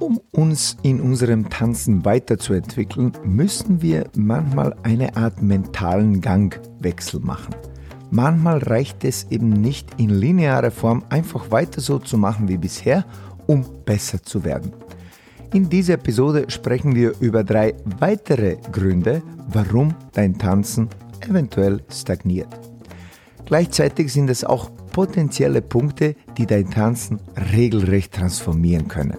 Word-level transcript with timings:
Um 0.00 0.18
uns 0.32 0.78
in 0.82 0.98
unserem 0.98 1.50
Tanzen 1.50 2.06
weiterzuentwickeln, 2.06 3.12
müssen 3.22 3.82
wir 3.82 4.08
manchmal 4.16 4.74
eine 4.82 5.14
Art 5.14 5.42
mentalen 5.42 6.22
Gangwechsel 6.22 7.20
machen. 7.20 7.54
Manchmal 8.10 8.60
reicht 8.60 9.04
es 9.04 9.26
eben 9.30 9.50
nicht 9.50 10.00
in 10.00 10.08
linearer 10.08 10.70
Form 10.70 11.04
einfach 11.10 11.50
weiter 11.50 11.82
so 11.82 11.98
zu 11.98 12.16
machen 12.16 12.48
wie 12.48 12.56
bisher, 12.56 13.04
um 13.46 13.62
besser 13.84 14.22
zu 14.22 14.42
werden. 14.42 14.72
In 15.52 15.68
dieser 15.68 15.94
Episode 15.94 16.46
sprechen 16.48 16.94
wir 16.94 17.12
über 17.20 17.44
drei 17.44 17.74
weitere 17.98 18.56
Gründe, 18.72 19.22
warum 19.48 19.94
dein 20.12 20.38
Tanzen 20.38 20.88
eventuell 21.28 21.82
stagniert. 21.92 22.48
Gleichzeitig 23.44 24.10
sind 24.14 24.30
es 24.30 24.44
auch 24.44 24.70
potenzielle 24.92 25.60
Punkte, 25.60 26.16
die 26.38 26.46
dein 26.46 26.70
Tanzen 26.70 27.20
regelrecht 27.52 28.14
transformieren 28.14 28.88
können. 28.88 29.18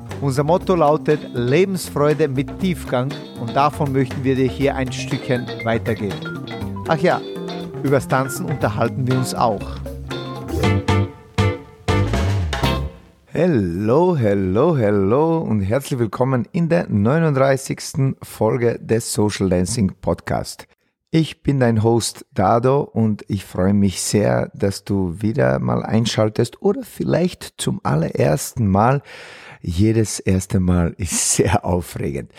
Unser 0.21 0.43
Motto 0.43 0.75
lautet 0.75 1.19
Lebensfreude 1.33 2.27
mit 2.27 2.59
Tiefgang 2.59 3.11
und 3.39 3.55
davon 3.55 3.91
möchten 3.91 4.23
wir 4.23 4.35
dir 4.35 4.47
hier 4.47 4.75
ein 4.75 4.91
Stückchen 4.91 5.47
weitergeben. 5.63 6.45
Ach 6.87 6.99
ja, 6.99 7.19
übers 7.81 8.07
Tanzen 8.07 8.45
unterhalten 8.45 9.07
wir 9.07 9.17
uns 9.17 9.33
auch. 9.33 9.77
Hello, 13.25 14.15
hello, 14.15 14.77
hello 14.77 15.39
und 15.39 15.61
herzlich 15.61 15.97
willkommen 15.97 16.47
in 16.51 16.69
der 16.69 16.87
39. 16.87 18.15
Folge 18.21 18.77
des 18.79 19.11
Social 19.11 19.49
Dancing 19.49 19.91
Podcast. 20.01 20.67
Ich 21.09 21.41
bin 21.41 21.59
dein 21.59 21.81
Host 21.81 22.27
Dado 22.33 22.81
und 22.81 23.25
ich 23.27 23.43
freue 23.43 23.73
mich 23.73 24.01
sehr, 24.01 24.51
dass 24.53 24.83
du 24.83 25.15
wieder 25.19 25.57
mal 25.57 25.83
einschaltest 25.83 26.61
oder 26.61 26.83
vielleicht 26.83 27.55
zum 27.57 27.81
allerersten 27.83 28.67
Mal 28.67 29.01
jedes 29.61 30.19
erste 30.19 30.59
Mal 30.59 30.93
ist 30.97 31.33
sehr 31.35 31.65
aufregend. 31.65 32.31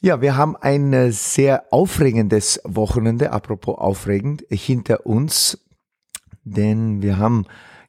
Ja, 0.00 0.20
wir 0.20 0.36
haben 0.36 0.56
ein 0.56 1.10
sehr 1.10 1.64
aufregendes 1.72 2.60
Wochenende, 2.64 3.32
apropos 3.32 3.78
aufregend, 3.78 4.44
hinter 4.50 5.06
uns, 5.06 5.58
denn 6.44 7.02
wir 7.02 7.18
haben 7.18 7.46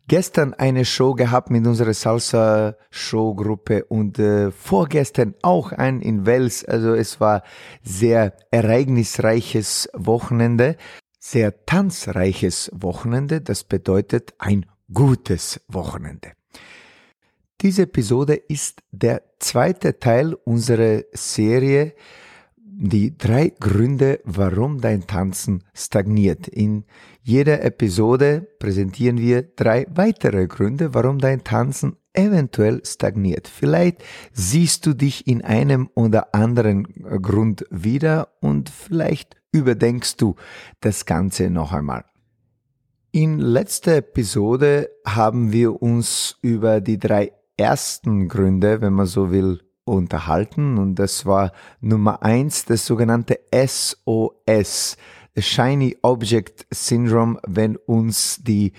gestern 0.07 0.53
eine 0.53 0.85
Show 0.85 1.13
gehabt 1.13 1.51
mit 1.51 1.67
unserer 1.67 1.93
Salsa-Show-Gruppe 1.93 3.85
und 3.85 4.19
äh, 4.19 4.51
vorgestern 4.51 5.35
auch 5.41 5.71
ein 5.73 6.01
in 6.01 6.25
Wels. 6.25 6.65
Also 6.65 6.93
es 6.93 7.19
war 7.19 7.43
sehr 7.83 8.33
ereignisreiches 8.51 9.89
Wochenende, 9.93 10.77
sehr 11.19 11.65
tanzreiches 11.65 12.71
Wochenende. 12.73 13.41
Das 13.41 13.63
bedeutet 13.63 14.33
ein 14.39 14.65
gutes 14.93 15.61
Wochenende. 15.67 16.31
Diese 17.61 17.83
Episode 17.83 18.35
ist 18.35 18.83
der 18.91 19.23
zweite 19.39 19.99
Teil 19.99 20.35
unserer 20.35 21.01
Serie 21.13 21.93
die 22.79 23.17
drei 23.17 23.51
Gründe, 23.59 24.19
warum 24.23 24.79
dein 24.79 25.07
Tanzen 25.07 25.63
stagniert. 25.73 26.47
In 26.47 26.85
jeder 27.23 27.63
Episode 27.63 28.47
präsentieren 28.59 29.17
wir 29.17 29.41
drei 29.41 29.87
weitere 29.89 30.45
Gründe, 30.45 30.93
warum 30.93 31.17
dein 31.17 31.43
Tanzen 31.43 31.95
eventuell 32.13 32.85
stagniert. 32.85 33.47
Vielleicht 33.47 34.03
siehst 34.31 34.85
du 34.85 34.93
dich 34.93 35.25
in 35.25 35.43
einem 35.43 35.89
oder 35.95 36.35
anderen 36.35 36.83
Grund 37.23 37.65
wieder 37.71 38.27
und 38.39 38.69
vielleicht 38.69 39.35
überdenkst 39.51 40.17
du 40.17 40.35
das 40.79 41.07
Ganze 41.07 41.49
noch 41.49 41.73
einmal. 41.73 42.05
In 43.11 43.39
letzter 43.39 43.95
Episode 43.97 44.91
haben 45.03 45.51
wir 45.51 45.81
uns 45.81 46.37
über 46.41 46.81
die 46.81 46.99
drei 46.99 47.31
ersten 47.57 48.27
Gründe, 48.27 48.81
wenn 48.81 48.93
man 48.93 49.05
so 49.05 49.31
will, 49.31 49.61
unterhalten 49.87 50.77
und 50.77 50.95
das 50.95 51.25
war 51.25 51.51
Nummer 51.79 52.21
eins, 52.21 52.65
das 52.65 52.85
sogenannte 52.85 53.39
SOS, 53.53 54.97
Shiny 55.39 55.97
Object 56.01 56.65
Syndrome, 56.71 57.39
wenn 57.47 57.75
uns 57.75 58.39
die 58.41 58.73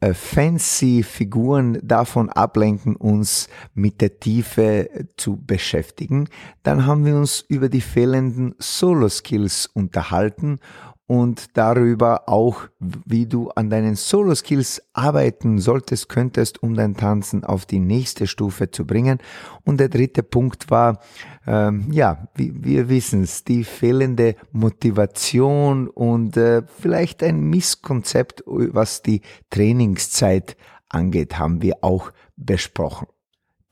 äh, 0.00 0.12
fancy 0.12 1.02
Figuren 1.02 1.78
davon 1.82 2.28
ablenken, 2.28 2.96
uns 2.96 3.48
mit 3.74 4.02
der 4.02 4.20
Tiefe 4.20 5.08
zu 5.16 5.38
beschäftigen. 5.38 6.28
Dann 6.62 6.86
haben 6.86 7.06
wir 7.06 7.16
uns 7.16 7.40
über 7.48 7.70
die 7.70 7.80
fehlenden 7.80 8.54
Solo 8.58 9.08
Skills 9.08 9.66
unterhalten 9.72 10.60
und 11.06 11.56
darüber 11.56 12.28
auch, 12.28 12.62
wie 12.80 13.26
du 13.26 13.50
an 13.50 13.70
deinen 13.70 13.94
Solo-Skills 13.94 14.82
arbeiten 14.92 15.58
solltest, 15.58 16.08
könntest, 16.08 16.62
um 16.62 16.74
dein 16.74 16.96
Tanzen 16.96 17.44
auf 17.44 17.64
die 17.64 17.78
nächste 17.78 18.26
Stufe 18.26 18.70
zu 18.70 18.84
bringen. 18.84 19.18
Und 19.64 19.78
der 19.78 19.88
dritte 19.88 20.24
Punkt 20.24 20.70
war, 20.70 21.00
ähm, 21.46 21.86
ja, 21.92 22.28
wie, 22.34 22.52
wir 22.64 22.88
wissen 22.88 23.22
es, 23.22 23.44
die 23.44 23.62
fehlende 23.62 24.34
Motivation 24.50 25.88
und 25.88 26.36
äh, 26.36 26.62
vielleicht 26.66 27.22
ein 27.22 27.40
Misskonzept, 27.40 28.42
was 28.46 29.02
die 29.02 29.20
Trainingszeit 29.50 30.56
angeht, 30.88 31.38
haben 31.38 31.62
wir 31.62 31.76
auch 31.82 32.10
besprochen. 32.36 33.06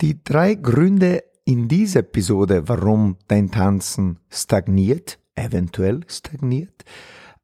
Die 0.00 0.22
drei 0.22 0.54
Gründe 0.54 1.24
in 1.44 1.68
dieser 1.68 2.00
Episode, 2.00 2.68
warum 2.68 3.16
dein 3.28 3.50
Tanzen 3.50 4.18
stagniert, 4.30 5.18
eventuell 5.34 6.00
stagniert, 6.08 6.84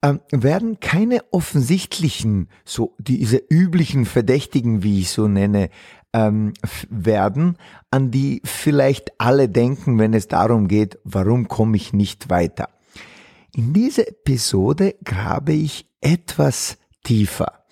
ähm, 0.03 0.21
werden 0.31 0.81
keine 0.81 1.23
offensichtlichen, 1.31 2.49
so 2.65 2.95
diese 2.99 3.37
üblichen 3.37 4.07
Verdächtigen, 4.07 4.83
wie 4.83 5.01
ich 5.01 5.11
so 5.11 5.29
nenne, 5.29 5.71
ähm, 6.13 6.55
werden, 6.89 7.57
an 7.91 8.11
die 8.11 8.41
vielleicht 8.45 9.21
alle 9.21 9.49
denken, 9.49 9.99
wenn 9.99 10.15
es 10.15 10.29
darum 10.29 10.69
geht, 10.69 10.99
warum 11.05 11.49
komme 11.49 11.77
ich 11.77 11.93
nicht 11.93 12.31
weiter. 12.31 12.69
In 13.55 13.73
dieser 13.73 14.09
Episode 14.09 14.95
grabe 15.05 15.53
ich 15.53 15.87
etwas 16.01 16.79
tiefer. 17.05 17.65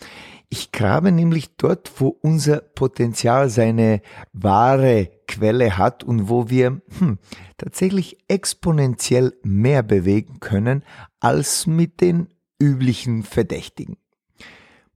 Ich 0.51 0.73
grabe 0.73 1.13
nämlich 1.13 1.57
dort, 1.57 1.93
wo 1.99 2.09
unser 2.09 2.59
Potenzial 2.59 3.51
seine 3.51 4.01
wahre 4.33 5.11
Quelle 5.29 5.79
hat 5.79 6.03
und 6.03 6.29
wo 6.29 6.51
wir 6.51 6.81
hm, 6.99 7.19
tatsächlich 7.57 8.19
exponentiell 8.27 9.35
mehr 9.45 9.85
bewegen 9.85 10.41
können 10.41 10.83
als 11.21 11.69
mit 11.69 12.01
den 12.01 12.29
üblichen 12.59 13.23
Verdächtigen. 13.23 13.97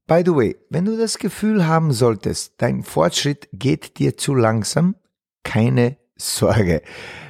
By 0.07 0.23
the 0.27 0.35
way, 0.35 0.57
wenn 0.69 0.85
du 0.85 0.97
das 0.97 1.19
Gefühl 1.19 1.67
haben 1.67 1.93
solltest, 1.93 2.55
dein 2.59 2.83
Fortschritt 2.83 3.49
geht 3.53 3.99
dir 3.99 4.17
zu 4.17 4.35
langsam, 4.35 4.97
keine 5.45 5.97
Sorge. 6.17 6.83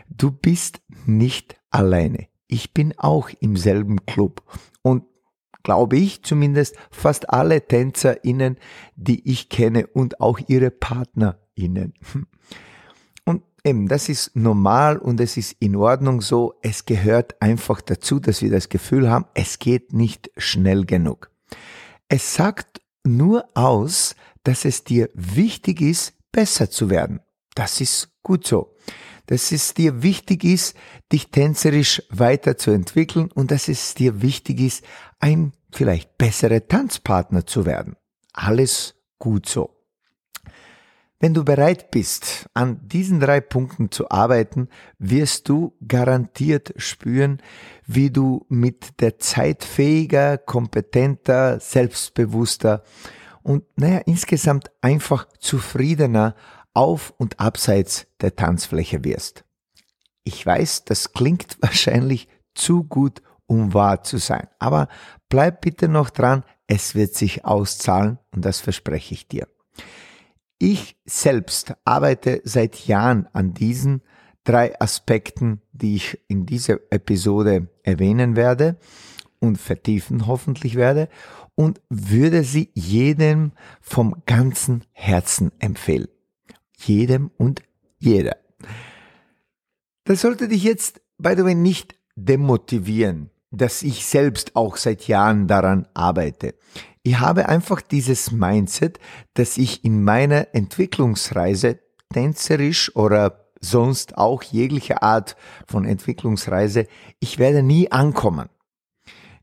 Du 0.08 0.30
bist 0.30 0.80
nicht 1.04 1.56
alleine. 1.70 2.28
Ich 2.46 2.72
bin 2.72 2.94
auch 2.98 3.30
im 3.40 3.56
selben 3.56 4.04
Club 4.06 4.42
und 4.82 5.04
glaube 5.62 5.96
ich 5.96 6.22
zumindest, 6.22 6.76
fast 6.90 7.30
alle 7.30 7.66
TänzerInnen, 7.66 8.58
die 8.96 9.30
ich 9.30 9.48
kenne 9.48 9.86
und 9.86 10.20
auch 10.20 10.40
ihre 10.48 10.70
PartnerInnen. 10.70 11.94
Eben, 13.64 13.86
das 13.86 14.08
ist 14.08 14.34
normal 14.34 14.98
und 14.98 15.20
es 15.20 15.36
ist 15.36 15.56
in 15.60 15.76
Ordnung 15.76 16.20
so. 16.20 16.54
Es 16.62 16.84
gehört 16.84 17.40
einfach 17.40 17.80
dazu, 17.80 18.18
dass 18.18 18.42
wir 18.42 18.50
das 18.50 18.68
Gefühl 18.68 19.08
haben, 19.08 19.26
es 19.34 19.58
geht 19.58 19.92
nicht 19.92 20.30
schnell 20.36 20.84
genug. 20.84 21.30
Es 22.08 22.34
sagt 22.34 22.80
nur 23.04 23.44
aus, 23.54 24.16
dass 24.42 24.64
es 24.64 24.84
dir 24.84 25.10
wichtig 25.14 25.80
ist, 25.80 26.14
besser 26.32 26.70
zu 26.70 26.90
werden. 26.90 27.20
Das 27.54 27.80
ist 27.80 28.10
gut 28.22 28.46
so 28.46 28.72
dass 29.26 29.52
es 29.52 29.74
dir 29.74 30.02
wichtig 30.02 30.44
ist, 30.44 30.76
dich 31.10 31.30
tänzerisch 31.30 32.02
weiterzuentwickeln 32.10 33.30
und 33.32 33.50
dass 33.50 33.68
es 33.68 33.94
dir 33.94 34.22
wichtig 34.22 34.60
ist, 34.60 34.84
ein 35.20 35.52
vielleicht 35.70 36.18
besserer 36.18 36.66
Tanzpartner 36.66 37.46
zu 37.46 37.64
werden. 37.64 37.96
Alles 38.32 38.94
gut 39.18 39.48
so. 39.48 39.81
Wenn 41.22 41.34
du 41.34 41.44
bereit 41.44 41.92
bist, 41.92 42.46
an 42.52 42.80
diesen 42.88 43.20
drei 43.20 43.40
Punkten 43.40 43.92
zu 43.92 44.10
arbeiten, 44.10 44.68
wirst 44.98 45.48
du 45.48 45.72
garantiert 45.86 46.74
spüren, 46.78 47.40
wie 47.86 48.10
du 48.10 48.44
mit 48.48 49.00
der 49.00 49.20
Zeit 49.20 49.62
fähiger, 49.62 50.36
kompetenter, 50.36 51.60
selbstbewusster 51.60 52.82
und 53.44 53.62
naja, 53.76 53.98
insgesamt 53.98 54.72
einfach 54.80 55.28
zufriedener 55.38 56.34
auf 56.74 57.14
und 57.18 57.38
abseits 57.38 58.08
der 58.20 58.34
Tanzfläche 58.34 59.04
wirst. 59.04 59.44
Ich 60.24 60.44
weiß, 60.44 60.86
das 60.86 61.12
klingt 61.12 61.56
wahrscheinlich 61.60 62.26
zu 62.52 62.82
gut, 62.82 63.22
um 63.46 63.74
wahr 63.74 64.02
zu 64.02 64.18
sein, 64.18 64.48
aber 64.58 64.88
bleib 65.28 65.60
bitte 65.60 65.86
noch 65.86 66.10
dran, 66.10 66.42
es 66.66 66.96
wird 66.96 67.14
sich 67.14 67.44
auszahlen 67.44 68.18
und 68.34 68.44
das 68.44 68.58
verspreche 68.58 69.14
ich 69.14 69.28
dir. 69.28 69.46
Ich 70.64 70.96
selbst 71.04 71.74
arbeite 71.84 72.40
seit 72.44 72.86
Jahren 72.86 73.26
an 73.32 73.52
diesen 73.52 74.00
drei 74.44 74.80
Aspekten, 74.80 75.60
die 75.72 75.96
ich 75.96 76.20
in 76.28 76.46
dieser 76.46 76.78
Episode 76.90 77.66
erwähnen 77.82 78.36
werde 78.36 78.76
und 79.40 79.58
vertiefen 79.58 80.28
hoffentlich 80.28 80.76
werde 80.76 81.08
und 81.56 81.80
würde 81.88 82.44
sie 82.44 82.70
jedem 82.74 83.50
vom 83.80 84.22
ganzen 84.24 84.84
Herzen 84.92 85.50
empfehlen. 85.58 86.06
Jedem 86.76 87.32
und 87.38 87.64
jeder. 87.98 88.36
Das 90.04 90.20
sollte 90.20 90.46
dich 90.46 90.62
jetzt, 90.62 91.02
by 91.18 91.34
the 91.36 91.42
way, 91.42 91.56
nicht 91.56 91.96
demotivieren, 92.14 93.30
dass 93.50 93.82
ich 93.82 94.06
selbst 94.06 94.54
auch 94.54 94.76
seit 94.76 95.08
Jahren 95.08 95.48
daran 95.48 95.88
arbeite. 95.92 96.54
Ich 97.04 97.18
habe 97.18 97.48
einfach 97.48 97.80
dieses 97.80 98.30
Mindset, 98.30 99.00
dass 99.34 99.58
ich 99.58 99.84
in 99.84 100.04
meiner 100.04 100.54
Entwicklungsreise 100.54 101.80
tänzerisch 102.12 102.94
oder 102.94 103.48
sonst 103.60 104.18
auch 104.18 104.42
jegliche 104.42 105.02
Art 105.02 105.36
von 105.66 105.84
Entwicklungsreise, 105.84 106.86
ich 107.18 107.38
werde 107.38 107.62
nie 107.62 107.90
ankommen. 107.90 108.48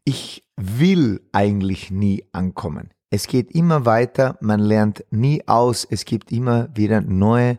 Ich 0.06 0.46
will 0.56 1.22
eigentlich 1.32 1.92
nie 1.92 2.26
ankommen. 2.32 2.92
Es 3.10 3.28
geht 3.28 3.52
immer 3.52 3.86
weiter, 3.86 4.38
man 4.40 4.60
lernt 4.60 5.04
nie 5.10 5.48
aus, 5.48 5.86
es 5.90 6.06
gibt 6.06 6.32
immer 6.32 6.70
wieder 6.76 7.02
neue 7.02 7.58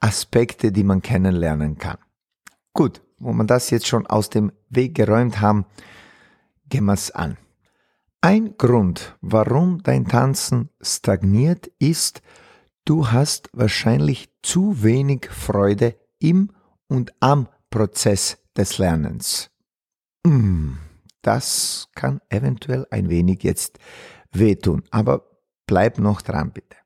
Aspekte, 0.00 0.70
die 0.70 0.84
man 0.84 1.02
kennenlernen 1.02 1.76
kann. 1.76 1.98
Gut, 2.72 3.02
wo 3.18 3.32
man 3.32 3.46
das 3.46 3.70
jetzt 3.70 3.86
schon 3.86 4.06
aus 4.06 4.30
dem 4.30 4.52
Weg 4.70 4.94
geräumt 4.94 5.40
haben, 5.40 5.66
gehen 6.68 6.84
wir 6.84 6.92
es 6.94 7.10
an. 7.10 7.36
Ein 8.24 8.56
Grund, 8.56 9.18
warum 9.20 9.82
dein 9.82 10.06
Tanzen 10.06 10.70
stagniert, 10.80 11.66
ist, 11.80 12.22
du 12.84 13.10
hast 13.10 13.50
wahrscheinlich 13.52 14.30
zu 14.42 14.84
wenig 14.84 15.28
Freude 15.28 15.96
im 16.20 16.52
und 16.86 17.12
am 17.18 17.48
Prozess 17.68 18.38
des 18.56 18.78
Lernens. 18.78 19.50
Mm, 20.24 20.74
das 21.22 21.88
kann 21.96 22.20
eventuell 22.28 22.86
ein 22.92 23.10
wenig 23.10 23.42
jetzt 23.42 23.80
wehtun, 24.30 24.84
aber 24.92 25.28
bleib 25.66 25.98
noch 25.98 26.22
dran 26.22 26.52
bitte. 26.52 26.76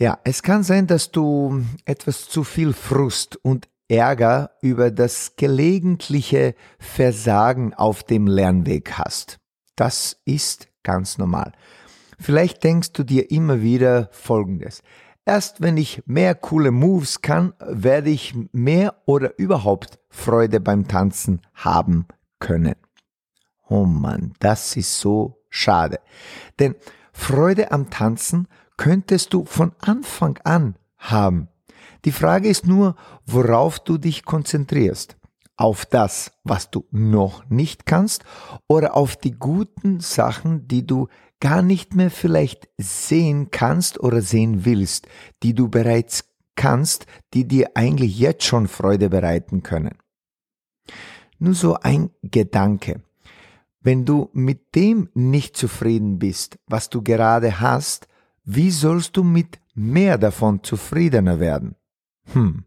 Ja, 0.00 0.18
es 0.24 0.42
kann 0.42 0.64
sein, 0.64 0.88
dass 0.88 1.12
du 1.12 1.64
etwas 1.84 2.28
zu 2.28 2.42
viel 2.42 2.72
Frust 2.72 3.36
und 3.36 3.68
Ärger 3.86 4.50
über 4.62 4.90
das 4.90 5.36
gelegentliche 5.36 6.56
Versagen 6.80 7.72
auf 7.72 8.02
dem 8.02 8.26
Lernweg 8.26 8.94
hast. 8.98 9.38
Das 9.76 10.20
ist 10.24 10.68
ganz 10.82 11.18
normal. 11.18 11.52
Vielleicht 12.18 12.62
denkst 12.62 12.92
du 12.92 13.02
dir 13.02 13.30
immer 13.30 13.62
wieder 13.62 14.08
Folgendes. 14.12 14.82
Erst 15.26 15.62
wenn 15.62 15.76
ich 15.76 16.02
mehr 16.06 16.34
coole 16.34 16.70
Moves 16.70 17.22
kann, 17.22 17.54
werde 17.58 18.10
ich 18.10 18.34
mehr 18.52 18.94
oder 19.06 19.38
überhaupt 19.38 19.98
Freude 20.10 20.60
beim 20.60 20.86
Tanzen 20.86 21.40
haben 21.54 22.06
können. 22.38 22.76
Oh 23.68 23.84
Mann, 23.84 24.34
das 24.38 24.76
ist 24.76 24.98
so 25.00 25.42
schade. 25.48 25.98
Denn 26.58 26.74
Freude 27.12 27.72
am 27.72 27.88
Tanzen 27.88 28.48
könntest 28.76 29.32
du 29.32 29.44
von 29.44 29.72
Anfang 29.80 30.38
an 30.44 30.76
haben. 30.98 31.48
Die 32.04 32.12
Frage 32.12 32.48
ist 32.48 32.66
nur, 32.66 32.96
worauf 33.24 33.80
du 33.80 33.96
dich 33.96 34.24
konzentrierst. 34.24 35.16
Auf 35.56 35.86
das, 35.86 36.32
was 36.42 36.70
du 36.70 36.84
noch 36.90 37.48
nicht 37.48 37.86
kannst 37.86 38.24
oder 38.66 38.96
auf 38.96 39.16
die 39.16 39.32
guten 39.32 40.00
Sachen, 40.00 40.66
die 40.66 40.86
du 40.86 41.08
gar 41.40 41.62
nicht 41.62 41.94
mehr 41.94 42.10
vielleicht 42.10 42.68
sehen 42.78 43.50
kannst 43.50 44.00
oder 44.00 44.20
sehen 44.22 44.64
willst, 44.64 45.06
die 45.42 45.54
du 45.54 45.68
bereits 45.68 46.24
kannst, 46.56 47.06
die 47.34 47.46
dir 47.46 47.72
eigentlich 47.74 48.18
jetzt 48.18 48.44
schon 48.44 48.66
Freude 48.66 49.10
bereiten 49.10 49.62
können. 49.62 49.96
Nur 51.38 51.54
so 51.54 51.74
ein 51.74 52.10
Gedanke. 52.22 53.02
Wenn 53.80 54.04
du 54.04 54.30
mit 54.32 54.74
dem 54.74 55.10
nicht 55.14 55.56
zufrieden 55.56 56.18
bist, 56.18 56.58
was 56.66 56.88
du 56.88 57.02
gerade 57.02 57.60
hast, 57.60 58.08
wie 58.44 58.70
sollst 58.70 59.16
du 59.16 59.24
mit 59.24 59.58
mehr 59.74 60.16
davon 60.16 60.62
zufriedener 60.62 61.40
werden? 61.40 61.76
Hm, 62.32 62.64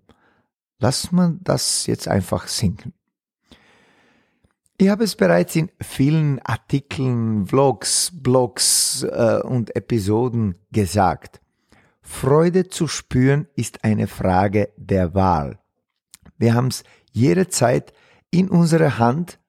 lass 0.79 1.11
man 1.11 1.39
das 1.43 1.85
jetzt 1.87 2.07
einfach 2.07 2.47
sinken. 2.47 2.93
Ich 4.79 4.89
habe 4.89 5.05
es 5.05 5.15
bereits 5.15 5.55
in 5.55 5.71
vielen 5.81 6.39
Artikeln, 6.39 7.47
Vlogs, 7.47 8.11
Blogs 8.13 9.01
äh, 9.03 9.41
und 9.43 9.75
Episoden 9.75 10.55
gesagt. 10.71 11.41
Freude 12.01 12.67
zu 12.67 12.87
spüren 12.87 13.47
ist 13.55 13.83
eine 13.83 14.07
Frage 14.07 14.69
der 14.77 15.15
Wahl. 15.15 15.59
Wir 16.37 16.53
haben 16.53 16.67
es 16.67 16.83
jederzeit 17.11 17.91
in 18.29 18.49
unserer 18.49 18.99
Hand, 18.99 19.39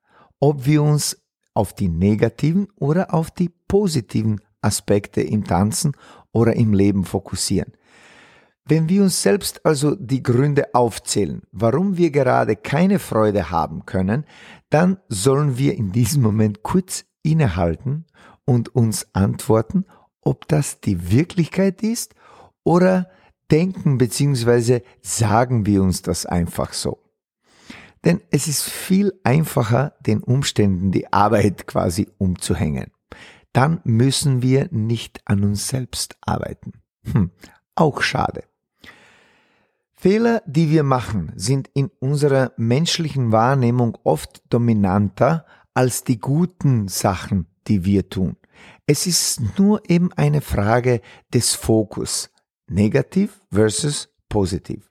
ob 0.41 0.65
wir 0.65 0.83
uns 0.83 1.19
auf 1.53 1.75
die 1.75 1.89
negativen 1.89 2.69
oder 2.77 3.13
auf 3.13 3.31
die 3.31 3.51
positiven 3.69 4.41
Aspekte 4.63 5.21
im 5.21 5.45
Tanzen 5.45 5.93
oder 6.33 6.57
im 6.57 6.73
Leben 6.73 7.05
fokussieren. 7.05 7.73
Wenn 8.71 8.91
wir 8.91 9.03
uns 9.03 9.23
selbst 9.23 9.65
also 9.65 9.95
die 9.95 10.23
Gründe 10.23 10.75
aufzählen, 10.75 11.41
warum 11.53 11.97
wir 11.97 12.11
gerade 12.11 12.55
keine 12.55 12.99
Freude 12.99 13.51
haben 13.51 13.87
können, 13.87 14.27
dann 14.69 14.99
sollen 15.09 15.57
wir 15.57 15.75
in 15.75 15.91
diesem 15.91 16.23
Moment 16.23 16.63
kurz 16.63 17.07
innehalten 17.23 18.05
und 18.45 18.75
uns 18.75 19.09
antworten, 19.15 19.87
ob 20.21 20.47
das 20.49 20.81
die 20.81 21.11
Wirklichkeit 21.11 21.83
ist 21.83 22.15
oder 22.63 23.09
denken 23.51 23.97
bzw. 23.97 24.83
sagen 25.01 25.65
wir 25.65 25.83
uns 25.83 26.03
das 26.03 26.27
einfach 26.27 26.75
so. 26.75 26.99
Denn 28.05 28.21
es 28.31 28.49
ist 28.49 28.65
viel 28.65 29.19
einfacher, 29.25 29.95
den 30.01 30.23
Umständen 30.23 30.93
die 30.93 31.11
Arbeit 31.11 31.67
quasi 31.67 32.07
umzuhängen. 32.19 32.93
Dann 33.55 33.81
müssen 33.85 34.43
wir 34.43 34.69
nicht 34.71 35.23
an 35.25 35.43
uns 35.43 35.69
selbst 35.69 36.17
arbeiten. 36.21 36.83
Hm, 37.11 37.31
auch 37.75 38.03
schade. 38.03 38.45
Fehler, 40.01 40.45
die 40.47 40.71
wir 40.71 40.85
machen, 40.85 41.33
sind 41.35 41.69
in 41.75 41.91
unserer 41.99 42.53
menschlichen 42.57 43.33
Wahrnehmung 43.33 43.99
oft 44.05 44.43
dominanter 44.49 45.45
als 45.75 46.05
die 46.05 46.21
guten 46.21 46.87
Sachen, 46.87 47.49
die 47.67 47.85
wir 47.85 48.09
tun. 48.09 48.37
Es 48.87 49.09
ist 49.09 49.59
nur 49.59 49.91
eben 49.91 50.13
eine 50.13 50.41
Frage 50.41 51.01
des 51.35 51.57
Fokus. 51.57 52.31
Negativ 52.69 53.41
versus 53.51 54.09
positiv. 54.29 54.89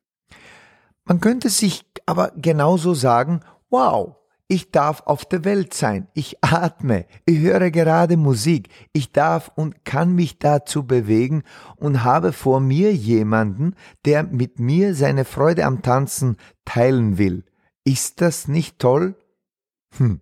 Man 1.05 1.21
könnte 1.21 1.47
sich 1.47 1.85
aber 2.05 2.33
genauso 2.35 2.93
sagen, 2.93 3.39
wow, 3.69 4.16
ich 4.49 4.71
darf 4.71 5.01
auf 5.05 5.25
der 5.25 5.43
Welt 5.43 5.73
sein. 5.73 6.07
Ich 6.13 6.41
atme. 6.41 7.05
Ich 7.25 7.39
höre 7.39 7.69
gerade 7.69 8.15
Musik. 8.15 8.69
Ich 8.93 9.11
darf 9.11 9.51
und 9.55 9.83
kann 9.83 10.15
mich 10.15 10.39
dazu 10.39 10.87
bewegen 10.87 11.43
und 11.75 12.05
habe 12.05 12.31
vor 12.31 12.61
mir 12.61 12.93
jemanden, 12.93 13.75
der 14.05 14.23
mit 14.23 14.59
mir 14.59 14.95
seine 14.95 15.25
Freude 15.25 15.65
am 15.65 15.81
Tanzen 15.81 16.37
teilen 16.63 17.17
will. 17.17 17.43
Ist 17.83 18.21
das 18.21 18.47
nicht 18.47 18.79
toll? 18.79 19.15
Hm. 19.97 20.21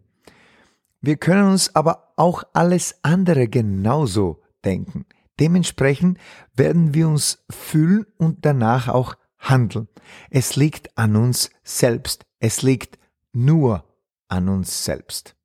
Wir 1.01 1.17
können 1.17 1.51
uns 1.51 1.75
aber 1.75 2.13
auch 2.15 2.43
alles 2.53 2.95
andere 3.03 3.47
genauso 3.47 4.41
denken. 4.63 5.05
Dementsprechend 5.39 6.17
werden 6.55 6.95
wir 6.95 7.07
uns 7.07 7.45
fühlen 7.51 8.07
und 8.17 8.43
danach 8.43 8.87
auch 8.87 9.15
handeln. 9.37 9.87
Es 10.31 10.55
liegt 10.55 10.97
an 10.97 11.15
uns 11.15 11.51
selbst. 11.63 12.25
Es 12.39 12.63
liegt 12.63 12.97
nur 13.33 13.83
an 14.27 14.49
uns 14.49 14.85
selbst. 14.85 15.35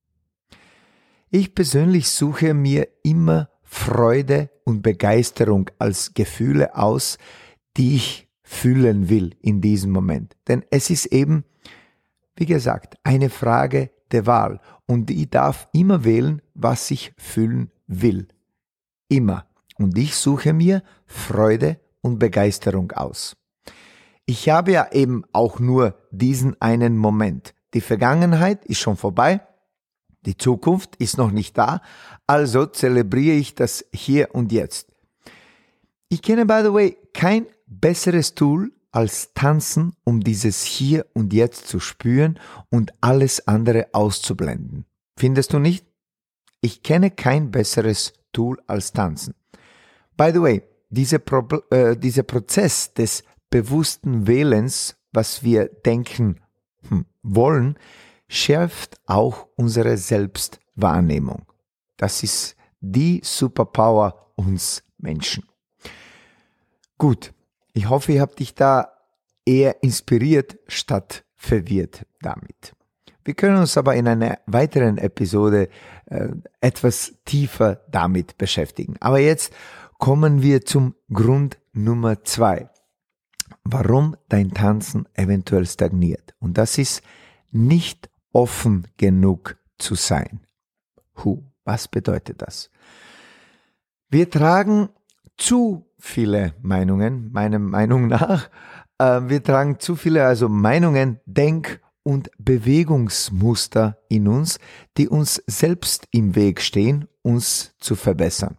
Ich 1.31 1.55
persönlich 1.55 2.09
suche 2.11 2.55
mir 2.55 2.89
immer 3.03 3.49
Freude 3.63 4.51
und 4.65 4.83
Begeisterung 4.83 5.71
als 5.79 6.15
Gefühle 6.15 6.77
aus, 6.77 7.19
die 7.77 7.95
ich 7.95 8.29
fühlen 8.43 9.09
will 9.09 9.37
in 9.41 9.61
diesem 9.61 9.93
Moment. 9.93 10.37
Denn 10.49 10.65
es 10.71 10.91
ist 10.91 11.07
eben, 11.07 11.45
wie 12.35 12.47
gesagt, 12.47 12.97
eine 13.05 13.31
Frage 13.31 13.91
der 14.11 14.27
Wahl 14.27 14.61
und 14.87 15.09
ich 15.11 15.31
darf 15.31 15.69
immer 15.73 16.05
wählen, 16.05 16.43
was 16.55 16.91
ich 16.91 17.13
fühlen 17.17 17.71
will. 17.87 18.27
Immer. 19.09 19.47
Und 19.79 19.97
ich 19.97 20.17
suche 20.17 20.53
mir 20.53 20.83
Freude 21.07 21.79
und 22.01 22.19
Begeisterung 22.19 22.91
aus. 22.93 23.37
Ich 24.27 24.49
habe 24.49 24.73
ja 24.73 24.91
eben 24.93 25.25
auch 25.33 25.61
nur 25.61 25.95
diesen 26.11 26.61
einen 26.61 26.97
Moment. 26.97 27.55
Die 27.75 27.81
Vergangenheit 27.81 28.65
ist 28.65 28.79
schon 28.79 28.97
vorbei, 28.97 29.41
die 30.27 30.37
Zukunft 30.37 30.97
ist 30.97 31.17
noch 31.17 31.31
nicht 31.31 31.57
da, 31.57 31.81
also 32.27 32.67
zelebriere 32.67 33.37
ich 33.37 33.55
das 33.55 33.85
hier 33.93 34.35
und 34.35 34.53
jetzt. 34.53 34.89
Ich 36.09 36.23
kenne, 36.23 36.45
by 36.47 36.61
the 36.63 36.73
way, 36.73 36.97
kein 37.15 37.47
besseres 37.67 38.35
Tool 38.35 38.73
als 38.93 39.33
Tanzen, 39.35 39.95
um 40.05 40.21
dieses 40.21 40.65
Hier 40.65 41.07
und 41.15 41.33
Jetzt 41.33 41.69
zu 41.69 41.79
spüren 41.79 42.39
und 42.71 42.93
alles 43.01 43.47
andere 43.47 43.89
auszublenden. 43.93 44.85
Findest 45.17 45.53
du 45.53 45.59
nicht? 45.59 45.87
Ich 46.61 46.83
kenne 46.83 47.11
kein 47.11 47.51
besseres 47.51 48.13
Tool 48.33 48.61
als 48.67 48.93
Tanzen. 48.93 49.35
By 50.17 50.31
the 50.33 50.43
way, 50.43 50.63
diese 50.91 51.19
Pro 51.19 51.47
äh, 51.71 51.97
dieser 51.97 52.25
Prozess 52.25 52.93
des 52.93 53.23
bewussten 53.49 54.27
Wählens, 54.27 54.97
was 55.13 55.43
wir 55.43 55.67
denken 55.67 56.41
wollen, 57.23 57.77
schärft 58.29 59.01
auch 59.07 59.49
unsere 59.57 59.97
Selbstwahrnehmung. 59.97 61.47
Das 61.97 62.23
ist 62.23 62.57
die 62.81 63.21
Superpower 63.23 64.33
uns 64.37 64.83
Menschen. 64.99 65.45
Gut, 66.97 67.33
ich 67.73 67.89
hoffe, 67.89 68.13
ihr 68.13 68.21
habt 68.21 68.39
dich 68.39 68.55
da 68.55 68.93
eher 69.45 69.83
inspiriert 69.83 70.59
statt 70.67 71.25
verwirrt 71.35 72.07
damit. 72.21 72.75
Wir 73.25 73.35
können 73.35 73.59
uns 73.59 73.77
aber 73.77 73.95
in 73.97 74.09
einer 74.09 74.39
weiteren 74.47 74.99
Episode 74.99 75.69
äh, 76.07 76.29
etwas 76.61 77.15
tiefer 77.25 77.81
damit 77.91 78.39
beschäftigen. 78.39 78.97
Aber 79.01 79.19
jetzt 79.19 79.53
kommen 79.99 80.43
wir 80.43 80.65
zum 80.65 80.95
Grund 81.13 81.59
Nummer 81.73 82.25
zwei, 82.25 82.71
warum 83.73 84.17
dein 84.29 84.53
Tanzen 84.53 85.07
eventuell 85.15 85.67
stagniert. 85.67 86.35
Und 86.39 86.59
das 86.59 86.79
ist 86.79 87.03
nicht 87.51 88.11
offen 88.33 88.87
genug 88.97 89.57
zu 89.79 89.95
sein. 89.95 90.41
Hu, 91.25 91.43
was 91.65 91.89
bedeutet 91.89 92.43
das? 92.43 92.71
Wir 94.09 94.31
tragen 94.31 94.89
zu 95.37 95.87
viele 95.99 96.55
Meinungen, 96.63 97.31
meiner 97.33 97.59
Meinung 97.59 98.09
nach. 98.09 98.51
Äh, 98.99 99.23
wir 99.29 99.43
tragen 99.43 99.79
zu 99.79 99.97
viele 99.97 100.25
also 100.25 100.49
Meinungen, 100.49 101.21
Denk- 101.27 101.81
und 102.03 102.31
Bewegungsmuster 102.39 103.99
in 104.09 104.27
uns, 104.27 104.59
die 104.97 105.09
uns 105.09 105.43
selbst 105.47 106.09
im 106.11 106.35
Weg 106.35 106.61
stehen, 106.61 107.09
uns 107.23 107.75
zu 107.79 107.95
verbessern. 107.95 108.57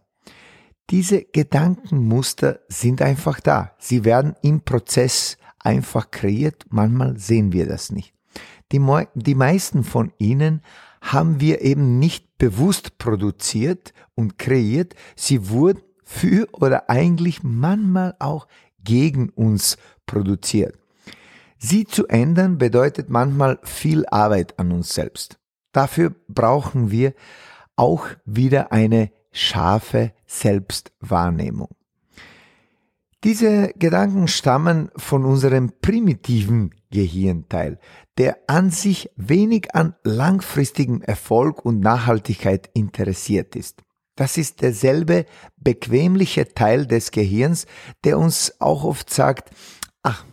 Diese 0.90 1.22
Gedankenmuster 1.22 2.60
sind 2.68 3.02
einfach 3.02 3.40
da. 3.40 3.72
Sie 3.78 4.04
werden 4.04 4.34
im 4.42 4.60
Prozess 4.60 5.38
einfach 5.58 6.10
kreiert. 6.10 6.66
Manchmal 6.70 7.18
sehen 7.18 7.52
wir 7.52 7.66
das 7.66 7.92
nicht. 7.92 8.14
Die, 8.72 8.80
die 9.14 9.34
meisten 9.34 9.84
von 9.84 10.12
ihnen 10.18 10.62
haben 11.00 11.40
wir 11.40 11.60
eben 11.62 11.98
nicht 11.98 12.38
bewusst 12.38 12.98
produziert 12.98 13.92
und 14.14 14.38
kreiert. 14.38 14.94
Sie 15.16 15.48
wurden 15.48 15.82
für 16.04 16.48
oder 16.52 16.90
eigentlich 16.90 17.42
manchmal 17.42 18.14
auch 18.18 18.46
gegen 18.84 19.30
uns 19.30 19.76
produziert. 20.06 20.78
Sie 21.58 21.84
zu 21.84 22.08
ändern 22.08 22.58
bedeutet 22.58 23.08
manchmal 23.08 23.60
viel 23.62 24.04
Arbeit 24.06 24.58
an 24.58 24.72
uns 24.72 24.94
selbst. 24.94 25.38
Dafür 25.72 26.14
brauchen 26.28 26.90
wir 26.90 27.14
auch 27.76 28.06
wieder 28.24 28.72
eine 28.72 29.10
scharfe 29.32 30.12
Selbstwahrnehmung. 30.26 31.70
Diese 33.24 33.72
Gedanken 33.78 34.26
stammen 34.26 34.90
von 34.96 35.24
unserem 35.24 35.72
primitiven 35.80 36.74
Gehirnteil, 36.90 37.78
der 38.18 38.36
an 38.48 38.70
sich 38.70 39.10
wenig 39.16 39.74
an 39.74 39.94
langfristigem 40.02 41.02
Erfolg 41.02 41.64
und 41.64 41.80
Nachhaltigkeit 41.80 42.68
interessiert 42.74 43.54
ist. 43.54 43.82
Das 44.16 44.36
ist 44.36 44.60
derselbe 44.60 45.24
bequemliche 45.56 46.52
Teil 46.52 46.86
des 46.86 47.12
Gehirns, 47.12 47.66
der 48.04 48.18
uns 48.18 48.60
auch 48.60 48.84
oft 48.84 49.08
sagt, 49.08 49.50
ach, 50.02 50.24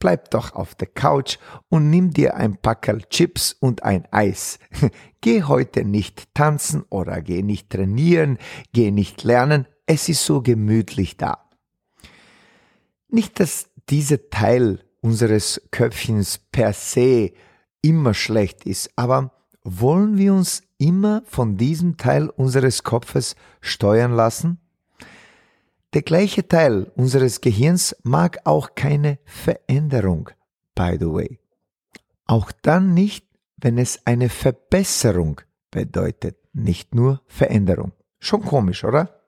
bleib 0.00 0.30
doch 0.30 0.54
auf 0.54 0.74
der 0.74 0.88
Couch 0.88 1.38
und 1.68 1.90
nimm 1.90 2.10
dir 2.10 2.34
ein 2.34 2.56
Packerl 2.56 3.02
Chips 3.08 3.52
und 3.52 3.84
ein 3.84 4.08
Eis. 4.10 4.58
geh 5.20 5.44
heute 5.44 5.84
nicht 5.84 6.34
tanzen 6.34 6.82
oder 6.90 7.22
geh 7.22 7.42
nicht 7.42 7.70
trainieren, 7.70 8.38
geh 8.72 8.90
nicht 8.90 9.22
lernen, 9.22 9.68
es 9.86 10.08
ist 10.08 10.24
so 10.24 10.42
gemütlich 10.42 11.16
da. 11.16 11.48
Nicht, 13.08 13.38
dass 13.38 13.70
dieser 13.88 14.30
Teil 14.30 14.84
unseres 15.00 15.62
Köpfchens 15.70 16.38
per 16.50 16.72
se 16.72 17.32
immer 17.82 18.14
schlecht 18.14 18.66
ist, 18.66 18.90
aber 18.96 19.32
wollen 19.62 20.16
wir 20.16 20.32
uns 20.32 20.62
immer 20.78 21.22
von 21.26 21.56
diesem 21.56 21.96
Teil 21.96 22.28
unseres 22.28 22.82
Kopfes 22.82 23.36
steuern 23.60 24.12
lassen? 24.12 24.58
Der 25.92 26.02
gleiche 26.02 26.46
Teil 26.46 26.84
unseres 26.94 27.40
Gehirns 27.40 27.96
mag 28.04 28.38
auch 28.44 28.76
keine 28.76 29.18
Veränderung, 29.24 30.30
by 30.76 30.96
the 31.00 31.06
way. 31.06 31.40
Auch 32.26 32.52
dann 32.62 32.94
nicht, 32.94 33.26
wenn 33.56 33.76
es 33.76 34.06
eine 34.06 34.28
Verbesserung 34.28 35.40
bedeutet, 35.72 36.36
nicht 36.52 36.94
nur 36.94 37.22
Veränderung. 37.26 37.92
Schon 38.20 38.42
komisch, 38.42 38.84
oder? 38.84 39.20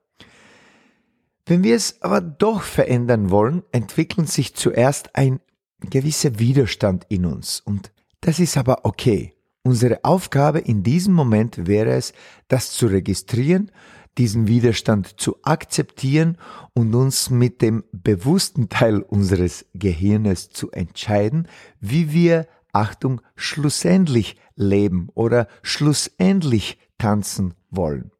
Wenn 1.45 1.63
wir 1.63 1.75
es 1.75 2.01
aber 2.01 2.21
doch 2.21 2.61
verändern 2.61 3.29
wollen, 3.29 3.63
entwickelt 3.73 4.29
sich 4.29 4.55
zuerst 4.55 5.15
ein 5.17 5.41
gewisser 5.81 6.39
Widerstand 6.39 7.05
in 7.09 7.25
uns 7.25 7.59
und 7.59 7.91
das 8.21 8.39
ist 8.39 8.55
aber 8.55 8.85
okay. 8.85 9.33
Unsere 9.63 10.03
Aufgabe 10.05 10.59
in 10.59 10.83
diesem 10.83 11.13
Moment 11.13 11.67
wäre 11.67 11.91
es, 11.91 12.13
das 12.47 12.71
zu 12.71 12.87
registrieren, 12.87 13.71
diesen 14.17 14.47
Widerstand 14.47 15.19
zu 15.19 15.37
akzeptieren 15.43 16.37
und 16.73 16.93
uns 16.93 17.29
mit 17.29 17.61
dem 17.61 17.83
bewussten 17.91 18.69
Teil 18.69 19.01
unseres 19.01 19.65
Gehirnes 19.73 20.49
zu 20.49 20.71
entscheiden, 20.71 21.47
wie 21.79 22.11
wir, 22.11 22.47
Achtung, 22.71 23.21
schlussendlich 23.35 24.37
leben 24.55 25.09
oder 25.13 25.47
schlussendlich 25.61 26.79
tanzen 26.97 27.53
wollen. 27.69 28.11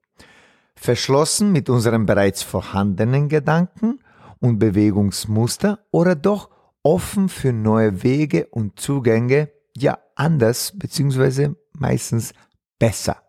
Verschlossen 0.76 1.52
mit 1.52 1.70
unseren 1.70 2.06
bereits 2.06 2.44
vorhandenen 2.44 3.30
Gedanken 3.30 4.00
und 4.40 4.60
Bewegungsmuster 4.60 5.80
oder 5.92 6.16
doch 6.16 6.50
offen 6.84 7.30
für 7.30 7.54
neue 7.54 8.04
Wege 8.04 8.48
und 8.48 8.80
Zugänge 8.80 9.50
ja 9.76 9.98
anders 10.16 10.74
beziehungsweise 10.78 11.56
meistens 11.72 12.34
besser. 12.78 13.23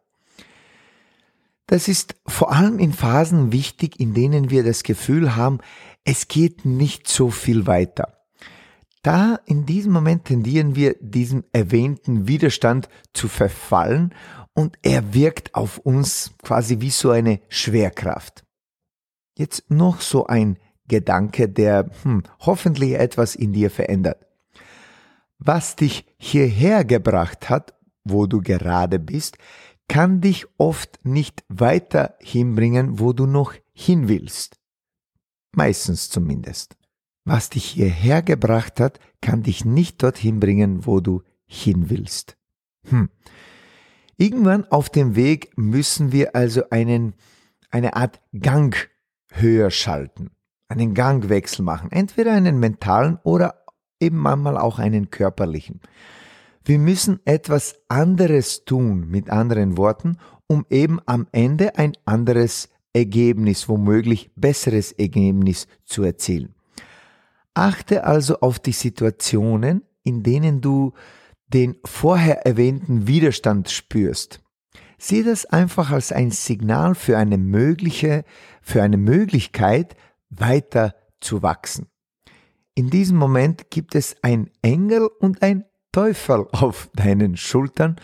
Das 1.66 1.88
ist 1.88 2.14
vor 2.26 2.52
allem 2.52 2.78
in 2.78 2.92
Phasen 2.92 3.52
wichtig, 3.52 3.98
in 3.98 4.14
denen 4.14 4.50
wir 4.50 4.62
das 4.64 4.82
Gefühl 4.82 5.34
haben, 5.36 5.58
es 6.04 6.28
geht 6.28 6.64
nicht 6.64 7.08
so 7.08 7.30
viel 7.30 7.66
weiter. 7.66 8.18
Da 9.02 9.38
in 9.46 9.66
diesem 9.66 9.92
Moment 9.92 10.24
tendieren 10.26 10.76
wir 10.76 10.96
diesem 11.00 11.44
erwähnten 11.52 12.26
Widerstand 12.26 12.88
zu 13.12 13.28
verfallen 13.28 14.14
und 14.54 14.78
er 14.82 15.14
wirkt 15.14 15.54
auf 15.54 15.78
uns 15.78 16.32
quasi 16.42 16.80
wie 16.80 16.90
so 16.90 17.10
eine 17.10 17.40
Schwerkraft. 17.48 18.44
Jetzt 19.36 19.70
noch 19.70 20.00
so 20.00 20.26
ein 20.26 20.58
Gedanke, 20.86 21.48
der 21.48 21.90
hm, 22.02 22.22
hoffentlich 22.40 22.94
etwas 22.94 23.34
in 23.34 23.52
dir 23.52 23.70
verändert 23.70 24.24
was 25.38 25.76
dich 25.76 26.06
hierher 26.16 26.84
gebracht 26.84 27.50
hat, 27.50 27.74
wo 28.04 28.26
du 28.26 28.40
gerade 28.40 28.98
bist, 28.98 29.38
kann 29.88 30.20
dich 30.20 30.46
oft 30.58 31.04
nicht 31.04 31.44
weiter 31.48 32.16
hinbringen, 32.20 32.98
wo 32.98 33.12
du 33.12 33.26
noch 33.26 33.54
hin 33.72 34.08
willst. 34.08 34.56
Meistens 35.54 36.10
zumindest. 36.10 36.76
Was 37.24 37.50
dich 37.50 37.64
hierher 37.64 38.22
gebracht 38.22 38.80
hat, 38.80 38.98
kann 39.22 39.42
dich 39.42 39.64
nicht 39.64 40.02
dorthin 40.02 40.40
bringen, 40.40 40.86
wo 40.86 41.00
du 41.00 41.22
hin 41.46 41.88
willst. 41.88 42.36
Hm. 42.88 43.08
Irgendwann 44.16 44.64
auf 44.66 44.90
dem 44.90 45.16
Weg 45.16 45.56
müssen 45.56 46.12
wir 46.12 46.36
also 46.36 46.68
einen, 46.70 47.14
eine 47.70 47.96
Art 47.96 48.20
Gang 48.38 48.90
höher 49.32 49.70
schalten, 49.70 50.30
einen 50.68 50.94
Gangwechsel 50.94 51.64
machen, 51.64 51.90
entweder 51.90 52.32
einen 52.32 52.58
mentalen 52.58 53.18
oder 53.24 53.64
eben 54.00 54.18
manchmal 54.18 54.56
auch 54.56 54.78
einen 54.78 55.10
körperlichen. 55.10 55.80
Wir 56.64 56.78
müssen 56.78 57.20
etwas 57.26 57.74
anderes 57.88 58.64
tun, 58.64 59.08
mit 59.08 59.28
anderen 59.28 59.76
Worten, 59.76 60.16
um 60.46 60.64
eben 60.70 60.98
am 61.04 61.26
Ende 61.30 61.76
ein 61.76 61.92
anderes 62.06 62.70
Ergebnis, 62.94 63.68
womöglich 63.68 64.30
besseres 64.34 64.92
Ergebnis 64.92 65.66
zu 65.84 66.04
erzielen. 66.04 66.54
Achte 67.52 68.04
also 68.04 68.40
auf 68.40 68.58
die 68.58 68.72
Situationen, 68.72 69.82
in 70.04 70.22
denen 70.22 70.62
du 70.62 70.94
den 71.48 71.76
vorher 71.84 72.46
erwähnten 72.46 73.06
Widerstand 73.06 73.68
spürst. 73.68 74.40
Sieh 74.96 75.22
das 75.22 75.44
einfach 75.44 75.90
als 75.90 76.12
ein 76.12 76.30
Signal 76.30 76.94
für 76.94 77.18
eine 77.18 77.36
mögliche, 77.36 78.24
für 78.62 78.82
eine 78.82 78.96
Möglichkeit, 78.96 79.96
weiter 80.30 80.94
zu 81.20 81.42
wachsen. 81.42 81.88
In 82.74 82.88
diesem 82.88 83.18
Moment 83.18 83.70
gibt 83.70 83.94
es 83.94 84.16
ein 84.22 84.50
Engel 84.62 85.06
und 85.20 85.42
ein 85.42 85.64
Teufel 85.94 86.46
auf 86.52 86.90
deinen 86.94 87.36
Schultern 87.36 87.96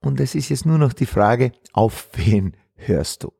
und 0.00 0.18
es 0.18 0.34
ist 0.34 0.48
jetzt 0.48 0.66
nur 0.66 0.78
noch 0.78 0.92
die 0.92 1.06
Frage, 1.06 1.52
auf 1.72 2.08
wen 2.14 2.56
hörst 2.74 3.22
du? 3.24 3.32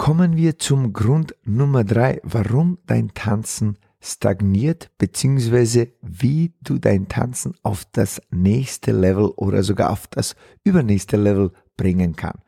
kommen 0.00 0.34
wir 0.34 0.58
zum 0.58 0.94
Grund 0.94 1.34
Nummer 1.44 1.84
drei, 1.84 2.22
warum 2.22 2.78
dein 2.86 3.12
Tanzen 3.12 3.76
stagniert, 4.00 4.90
beziehungsweise 4.96 5.88
wie 6.00 6.54
du 6.62 6.78
dein 6.78 7.06
Tanzen 7.08 7.52
auf 7.62 7.84
das 7.92 8.22
nächste 8.30 8.92
Level 8.92 9.26
oder 9.36 9.62
sogar 9.62 9.90
auf 9.90 10.06
das 10.06 10.36
übernächste 10.64 11.18
Level 11.18 11.52
bringen 11.76 12.16
kann. 12.16 12.38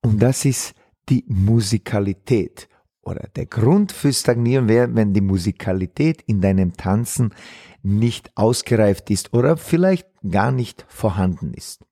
Und 0.00 0.20
das 0.20 0.44
ist 0.44 0.74
die 1.08 1.24
Musikalität. 1.28 2.68
Oder 3.02 3.28
der 3.34 3.46
Grund 3.46 3.92
für 3.92 4.12
Stagnieren 4.12 4.68
wäre, 4.68 4.94
wenn 4.94 5.12
die 5.12 5.20
Musikalität 5.20 6.22
in 6.22 6.40
deinem 6.40 6.76
Tanzen 6.76 7.34
nicht 7.82 8.30
ausgereift 8.36 9.10
ist 9.10 9.34
oder 9.34 9.56
vielleicht 9.56 10.08
gar 10.28 10.52
nicht 10.52 10.86
vorhanden 10.88 11.52
ist. 11.52 11.84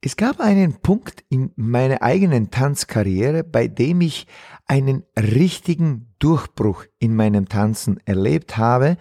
Es 0.00 0.16
gab 0.16 0.40
einen 0.40 0.74
Punkt 0.74 1.24
in 1.28 1.50
meiner 1.56 2.02
eigenen 2.02 2.50
Tanzkarriere, 2.50 3.44
bei 3.44 3.66
dem 3.66 4.00
ich 4.00 4.26
einen 4.66 5.02
richtigen 5.18 6.14
Durchbruch 6.18 6.84
in 6.98 7.14
meinem 7.16 7.48
Tanzen 7.48 8.00
erlebt 8.06 8.56
habe 8.56 8.96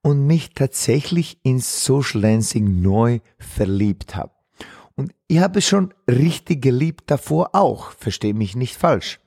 und 0.00 0.26
mich 0.26 0.54
tatsächlich 0.54 1.38
ins 1.42 1.84
Social 1.84 2.22
Dancing 2.22 2.80
neu 2.80 3.20
verliebt 3.38 4.16
habe. 4.16 4.32
Und 4.96 5.14
ich 5.28 5.38
habe 5.38 5.58
es 5.58 5.66
schon 5.66 5.94
richtig 6.10 6.62
geliebt 6.62 7.10
davor 7.10 7.50
auch, 7.54 7.92
verstehe 7.92 8.34
mich 8.34 8.56
nicht 8.56 8.76
falsch. 8.76 9.20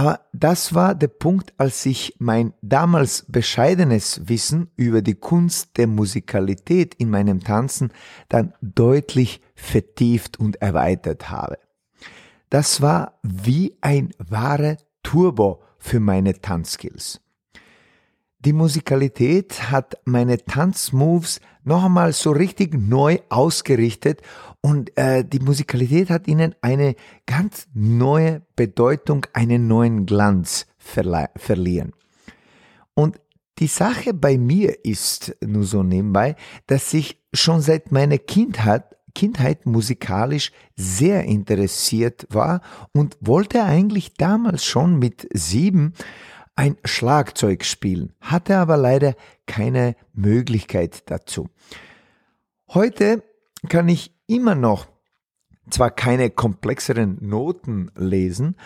Aber 0.00 0.20
das 0.32 0.74
war 0.74 0.94
der 0.94 1.08
Punkt, 1.08 1.52
als 1.58 1.84
ich 1.84 2.16
mein 2.18 2.54
damals 2.62 3.26
bescheidenes 3.28 4.30
Wissen 4.30 4.70
über 4.74 5.02
die 5.02 5.14
Kunst 5.14 5.76
der 5.76 5.88
Musikalität 5.88 6.94
in 6.94 7.10
meinem 7.10 7.44
Tanzen 7.44 7.92
dann 8.30 8.54
deutlich 8.62 9.42
vertieft 9.54 10.40
und 10.40 10.62
erweitert 10.62 11.28
habe. 11.28 11.58
Das 12.48 12.80
war 12.80 13.18
wie 13.22 13.76
ein 13.82 14.14
wahrer 14.16 14.78
Turbo 15.02 15.60
für 15.76 16.00
meine 16.00 16.40
Tanzskills. 16.40 17.20
Die 18.38 18.54
Musikalität 18.54 19.70
hat 19.70 19.98
meine 20.06 20.38
Tanzmoves 20.38 21.42
noch 21.62 21.84
einmal 21.84 22.14
so 22.14 22.30
richtig 22.30 22.72
neu 22.72 23.18
ausgerichtet 23.28 24.22
und 24.62 24.96
äh, 24.98 25.24
die 25.24 25.40
Musikalität 25.40 26.10
hat 26.10 26.28
ihnen 26.28 26.54
eine 26.60 26.94
ganz 27.26 27.66
neue 27.72 28.42
Bedeutung, 28.56 29.26
einen 29.32 29.68
neuen 29.68 30.06
Glanz 30.06 30.66
verliehen. 30.78 31.92
Und 32.94 33.20
die 33.58 33.68
Sache 33.68 34.12
bei 34.14 34.38
mir 34.38 34.84
ist 34.84 35.36
nur 35.40 35.64
so 35.64 35.82
nebenbei, 35.82 36.36
dass 36.66 36.92
ich 36.92 37.18
schon 37.32 37.60
seit 37.60 37.92
meiner 37.92 38.18
Kindheit 38.18 38.96
Kindheit 39.14 39.66
musikalisch 39.66 40.52
sehr 40.76 41.24
interessiert 41.24 42.26
war 42.30 42.60
und 42.92 43.16
wollte 43.20 43.64
eigentlich 43.64 44.14
damals 44.14 44.64
schon 44.64 44.98
mit 44.98 45.28
sieben 45.32 45.94
ein 46.54 46.76
Schlagzeug 46.84 47.64
spielen, 47.64 48.12
hatte 48.20 48.56
aber 48.56 48.76
leider 48.76 49.14
keine 49.46 49.96
Möglichkeit 50.12 51.10
dazu. 51.10 51.48
Heute 52.68 53.24
kann 53.68 53.88
ich 53.88 54.14
immer 54.26 54.54
noch 54.54 54.86
zwar 55.70 55.90
keine 55.90 56.30
komplexeren 56.30 57.18
Noten 57.20 57.90
lesen, 57.96 58.56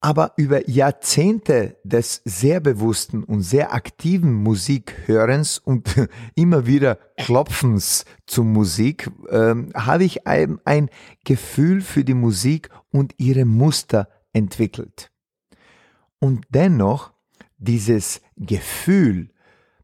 aber 0.00 0.32
über 0.36 0.68
Jahrzehnte 0.68 1.76
des 1.82 2.22
sehr 2.24 2.60
bewussten 2.60 3.24
und 3.24 3.42
sehr 3.42 3.74
aktiven 3.74 4.32
Musikhörens 4.32 5.58
und 5.58 5.96
immer 6.36 6.66
wieder 6.66 6.98
Klopfens 7.16 8.04
zur 8.26 8.44
Musik 8.44 9.10
ähm, 9.30 9.70
habe 9.74 10.04
ich 10.04 10.26
ein, 10.26 10.60
ein 10.64 10.88
Gefühl 11.24 11.80
für 11.80 12.04
die 12.04 12.14
Musik 12.14 12.70
und 12.90 13.14
ihre 13.18 13.44
Muster 13.44 14.08
entwickelt. 14.32 15.10
Und 16.20 16.44
dennoch 16.50 17.12
dieses 17.56 18.20
Gefühl, 18.36 19.30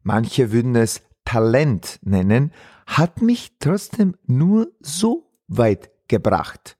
manche 0.02 0.52
würden 0.52 0.76
es 0.76 1.02
Talent 1.34 1.98
nennen, 2.02 2.52
hat 2.86 3.20
mich 3.20 3.56
trotzdem 3.58 4.14
nur 4.24 4.68
so 4.78 5.32
weit 5.48 5.90
gebracht. 6.06 6.76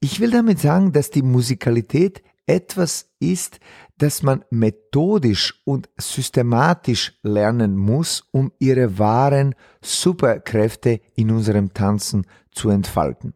Ich 0.00 0.18
will 0.18 0.32
damit 0.32 0.58
sagen, 0.58 0.90
dass 0.90 1.10
die 1.10 1.22
Musikalität 1.22 2.24
etwas 2.46 3.08
ist, 3.20 3.60
das 3.98 4.24
man 4.24 4.44
methodisch 4.50 5.62
und 5.64 5.88
systematisch 5.96 7.20
lernen 7.22 7.76
muss, 7.76 8.24
um 8.32 8.50
ihre 8.58 8.98
wahren 8.98 9.54
Superkräfte 9.80 11.00
in 11.14 11.30
unserem 11.30 11.72
Tanzen 11.72 12.26
zu 12.50 12.70
entfalten. 12.70 13.32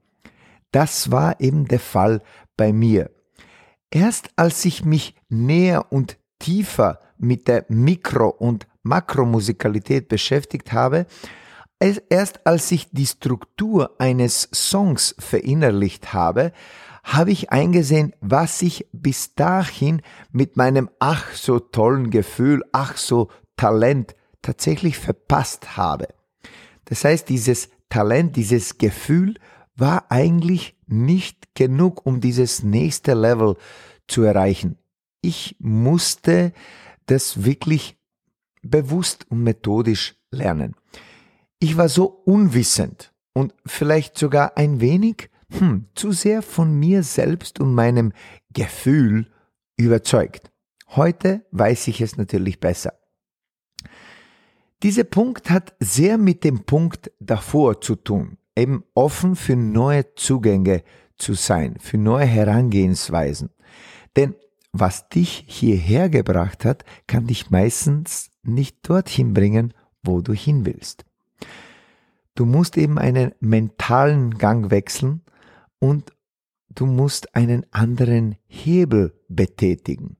Das 0.73 1.12
war 1.12 1.40
eben 1.40 1.68
der 1.68 1.79
Fall 1.79 2.20
bei 2.57 2.73
mir. 2.73 3.12
Erst 3.92 4.31
als 4.35 4.64
ich 4.64 4.85
mich 4.85 5.14
näher 5.29 5.92
und 5.92 6.18
tiefer 6.40 6.99
mit 7.16 7.46
der 7.46 7.64
Mikro- 7.68 8.35
und 8.37 8.66
Makromusikalität 8.83 10.09
beschäftigt 10.09 10.73
habe, 10.73 11.07
erst 12.09 12.47
als 12.47 12.71
ich 12.73 12.90
die 12.90 13.07
Struktur 13.07 13.97
eines 13.99 14.49
Songs 14.53 15.14
verinnerlicht 15.19 16.12
habe, 16.12 16.53
habe 17.03 17.31
ich 17.31 17.51
eingesehen, 17.51 18.14
was 18.21 18.61
ich 18.61 18.87
bis 18.93 19.35
dahin 19.35 20.03
mit 20.33 20.57
meinem 20.57 20.90
ach 20.99 21.33
so 21.33 21.59
tollen 21.59 22.11
Gefühl, 22.11 22.62
ach 22.73 22.97
so 22.97 23.31
Talent 23.57 24.14
tatsächlich 24.43 24.99
verpasst 24.99 25.77
habe. 25.77 26.09
Das 26.85 27.05
heißt, 27.05 27.29
dieses 27.29 27.71
Talent, 27.88 28.37
dieses 28.37 28.77
Gefühl 28.77 29.37
war 29.77 30.11
eigentlich 30.11 30.77
nicht 30.87 31.55
genug, 31.55 32.05
um 32.05 32.21
dieses 32.21 32.62
nächste 32.62 33.14
Level 33.14 33.57
zu 34.07 34.23
erreichen 34.23 34.77
ich 35.23 35.57
musste 35.59 36.53
das 37.07 37.45
wirklich 37.45 37.97
bewusst 38.62 39.27
und 39.31 39.42
methodisch 39.42 40.16
lernen. 40.31 40.75
Ich 41.59 41.77
war 41.77 41.88
so 41.88 42.07
unwissend 42.07 43.12
und 43.33 43.55
vielleicht 43.66 44.18
sogar 44.18 44.57
ein 44.57 44.81
wenig 44.81 45.31
hm, 45.51 45.87
zu 45.94 46.12
sehr 46.12 46.42
von 46.42 46.73
mir 46.79 47.03
selbst 47.03 47.61
und 47.61 47.75
meinem 47.75 48.12
Gefühl 48.53 49.27
überzeugt. 49.77 50.51
Heute 50.88 51.44
weiß 51.51 51.88
ich 51.88 52.01
es 52.01 52.16
natürlich 52.16 52.61
besser. 52.61 52.94
Dieser 54.83 55.05
Punkt 55.05 55.51
hat 55.51 55.75
sehr 55.79 56.16
mit 56.16 56.42
dem 56.42 56.64
Punkt 56.64 57.12
davor 57.20 57.81
zu 57.81 57.96
tun, 57.96 58.38
eben 58.57 58.85
offen 58.94 59.37
für 59.37 59.57
neue 59.57 60.14
Zugänge 60.14 60.83
zu 61.18 61.35
sein, 61.35 61.77
für 61.79 61.99
neue 61.99 62.25
Herangehensweisen. 62.25 63.51
Denn 64.16 64.35
was 64.73 65.09
dich 65.09 65.44
hierher 65.46 66.09
gebracht 66.09 66.64
hat, 66.64 66.85
kann 67.07 67.27
dich 67.27 67.51
meistens 67.51 68.30
nicht 68.42 68.79
dorthin 68.88 69.35
bringen, 69.35 69.74
wo 70.03 70.20
du 70.20 70.33
hin 70.33 70.64
willst. 70.66 71.05
Du 72.35 72.46
musst 72.46 72.76
eben 72.76 72.98
einen 72.98 73.33
mentalen 73.40 74.38
Gang 74.38 74.70
wechseln 74.70 75.22
und 75.79 76.12
du 76.74 76.87
musst 76.87 77.35
einen 77.35 77.66
anderen 77.70 78.37
Hebel 78.46 79.12
betätigen. 79.29 80.16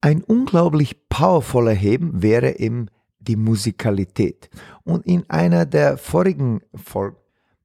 Ein 0.00 0.22
unglaublich 0.22 1.08
powervoller 1.08 1.72
Heben 1.72 2.22
wäre 2.22 2.58
eben 2.58 2.88
die 3.18 3.36
Musikalität. 3.36 4.50
Und 4.84 5.04
in 5.06 5.28
einer 5.28 5.66
der 5.66 5.98
vorigen 5.98 6.60
Folgen 6.74 7.16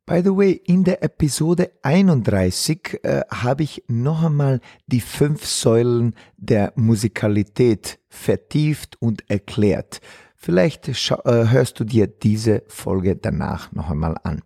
By 0.05 0.21
the 0.23 0.35
way, 0.35 0.51
in 0.65 0.83
der 0.83 1.03
Episode 1.03 1.71
31 1.83 2.99
äh, 3.03 3.21
habe 3.29 3.63
ich 3.63 3.83
noch 3.87 4.23
einmal 4.23 4.59
die 4.87 4.99
fünf 4.99 5.45
Säulen 5.45 6.15
der 6.37 6.73
Musikalität 6.75 7.99
vertieft 8.09 8.99
und 8.99 9.29
erklärt. 9.29 10.01
Vielleicht 10.35 10.87
äh, 10.87 10.93
hörst 11.25 11.79
du 11.79 11.83
dir 11.83 12.07
diese 12.07 12.63
Folge 12.67 13.15
danach 13.15 13.71
noch 13.73 13.91
einmal 13.91 14.17
an. 14.23 14.41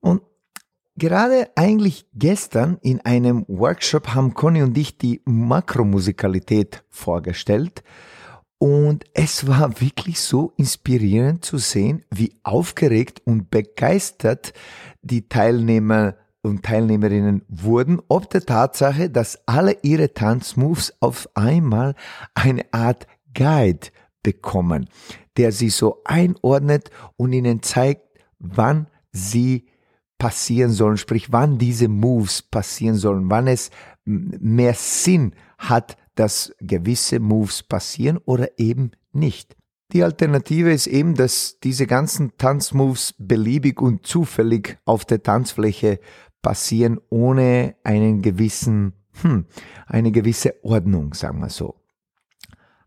Und 0.00 0.22
gerade 0.96 1.48
eigentlich 1.56 2.06
gestern 2.14 2.78
in 2.82 3.00
einem 3.00 3.46
Workshop 3.48 4.08
haben 4.08 4.34
Conny 4.34 4.62
und 4.62 4.76
ich 4.76 4.98
die 4.98 5.22
Makromusikalität 5.24 6.84
vorgestellt 6.90 7.82
und 8.58 9.04
es 9.12 9.46
war 9.46 9.80
wirklich 9.80 10.20
so 10.20 10.52
inspirierend 10.56 11.44
zu 11.44 11.58
sehen, 11.58 12.04
wie 12.10 12.34
aufgeregt 12.42 13.22
und 13.24 13.50
begeistert 13.50 14.54
die 15.02 15.28
Teilnehmer 15.28 16.16
und 16.42 16.62
Teilnehmerinnen 16.62 17.42
wurden, 17.48 18.00
ob 18.08 18.30
der 18.30 18.46
Tatsache, 18.46 19.10
dass 19.10 19.46
alle 19.46 19.78
ihre 19.82 20.14
Tanzmoves 20.14 20.94
auf 21.00 21.28
einmal 21.34 21.94
eine 22.34 22.64
Art 22.72 23.06
Guide 23.34 23.88
bekommen, 24.22 24.88
der 25.36 25.52
sie 25.52 25.70
so 25.70 26.02
einordnet 26.04 26.90
und 27.16 27.32
ihnen 27.32 27.62
zeigt, 27.62 28.02
wann 28.38 28.86
sie 29.12 29.66
passieren 30.18 30.70
sollen, 30.70 30.96
sprich 30.96 31.30
wann 31.32 31.58
diese 31.58 31.88
Moves 31.88 32.42
passieren 32.42 32.96
sollen, 32.96 33.28
wann 33.28 33.48
es 33.48 33.70
mehr 34.04 34.74
Sinn 34.74 35.34
hat, 35.58 35.96
dass 36.16 36.52
gewisse 36.60 37.20
Moves 37.20 37.62
passieren 37.62 38.18
oder 38.18 38.58
eben 38.58 38.90
nicht. 39.12 39.56
Die 39.92 40.02
Alternative 40.02 40.72
ist 40.72 40.88
eben, 40.88 41.14
dass 41.14 41.58
diese 41.62 41.86
ganzen 41.86 42.36
Tanzmoves 42.36 43.14
beliebig 43.18 43.80
und 43.80 44.04
zufällig 44.04 44.78
auf 44.84 45.04
der 45.04 45.22
Tanzfläche 45.22 46.00
passieren 46.42 47.00
ohne 47.08 47.76
einen 47.84 48.20
gewissen, 48.20 48.94
hm, 49.22 49.46
eine 49.86 50.10
gewisse 50.10 50.54
Ordnung, 50.64 51.14
sagen 51.14 51.38
wir 51.40 51.50
so. 51.50 51.76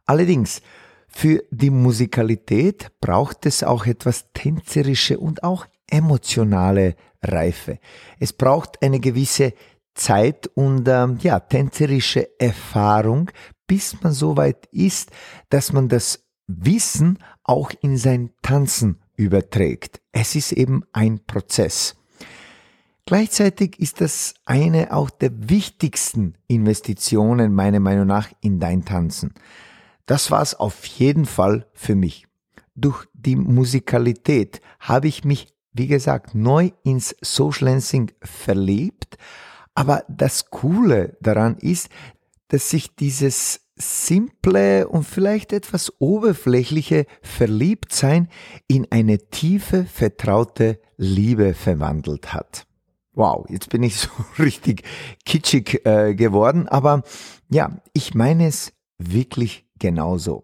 Allerdings, 0.05 0.61
für 1.07 1.43
die 1.49 1.69
Musikalität 1.69 2.91
braucht 3.01 3.45
es 3.45 3.63
auch 3.63 3.85
etwas 3.85 4.31
tänzerische 4.33 5.19
und 5.19 5.43
auch 5.43 5.65
emotionale 5.89 6.95
Reife. 7.21 7.79
Es 8.19 8.31
braucht 8.31 8.81
eine 8.83 8.99
gewisse 8.99 9.53
Zeit 9.93 10.47
und 10.55 10.87
ähm, 10.87 11.17
ja, 11.21 11.39
tänzerische 11.39 12.39
Erfahrung, 12.39 13.31
bis 13.67 14.01
man 14.01 14.13
so 14.13 14.37
weit 14.37 14.67
ist, 14.71 15.11
dass 15.49 15.73
man 15.73 15.89
das 15.89 16.23
Wissen 16.47 17.19
auch 17.43 17.71
in 17.81 17.97
sein 17.97 18.31
Tanzen 18.41 18.99
überträgt. 19.15 20.01
Es 20.11 20.35
ist 20.35 20.51
eben 20.51 20.83
ein 20.93 21.19
Prozess. 21.25 21.95
Gleichzeitig 23.05 23.79
ist 23.79 24.01
das 24.01 24.35
eine 24.45 24.93
auch 24.93 25.09
der 25.09 25.31
wichtigsten 25.49 26.35
Investitionen 26.47 27.53
meiner 27.53 27.79
Meinung 27.79 28.05
nach 28.05 28.29
in 28.41 28.59
dein 28.59 28.85
Tanzen. 28.85 29.33
Das 30.05 30.31
war 30.31 30.41
es 30.41 30.55
auf 30.55 30.85
jeden 30.85 31.25
Fall 31.25 31.67
für 31.73 31.95
mich. 31.95 32.27
Durch 32.75 33.05
die 33.13 33.35
Musikalität 33.35 34.61
habe 34.79 35.07
ich 35.07 35.23
mich, 35.23 35.53
wie 35.73 35.87
gesagt, 35.87 36.33
neu 36.35 36.71
ins 36.83 37.15
Social 37.21 37.67
Dancing 37.67 38.11
verliebt. 38.21 39.17
Aber 39.79 40.03
das 40.09 40.49
Coole 40.49 41.15
daran 41.21 41.55
ist, 41.57 41.87
dass 42.49 42.69
sich 42.69 42.97
dieses 42.97 43.61
simple 43.77 44.89
und 44.89 45.05
vielleicht 45.05 45.53
etwas 45.53 45.93
oberflächliche 46.01 47.05
Verliebtsein 47.21 48.27
in 48.67 48.87
eine 48.91 49.29
tiefe, 49.29 49.85
vertraute 49.85 50.81
Liebe 50.97 51.53
verwandelt 51.53 52.33
hat. 52.33 52.67
Wow, 53.13 53.45
jetzt 53.47 53.69
bin 53.69 53.81
ich 53.83 53.95
so 53.99 54.09
richtig 54.37 54.83
kitschig 55.23 55.85
äh, 55.85 56.13
geworden, 56.13 56.67
aber 56.67 57.03
ja, 57.49 57.81
ich 57.93 58.13
meine 58.13 58.47
es 58.47 58.73
wirklich 58.97 59.65
genauso. 59.79 60.43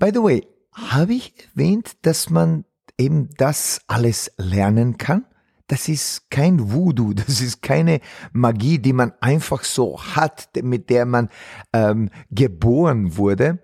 By 0.00 0.10
the 0.12 0.24
way, 0.24 0.48
habe 0.72 1.14
ich 1.14 1.34
erwähnt, 1.52 1.98
dass 2.02 2.30
man 2.30 2.64
eben 2.98 3.30
das 3.36 3.82
alles 3.86 4.32
lernen 4.38 4.98
kann? 4.98 5.24
Das 5.66 5.88
ist 5.88 6.30
kein 6.30 6.72
Voodoo, 6.72 7.12
das 7.14 7.40
ist 7.40 7.62
keine 7.62 8.00
Magie, 8.32 8.78
die 8.78 8.92
man 8.92 9.12
einfach 9.20 9.64
so 9.64 10.00
hat, 10.00 10.48
mit 10.62 10.90
der 10.90 11.06
man 11.06 11.28
ähm, 11.72 12.10
geboren 12.30 13.16
wurde. 13.16 13.60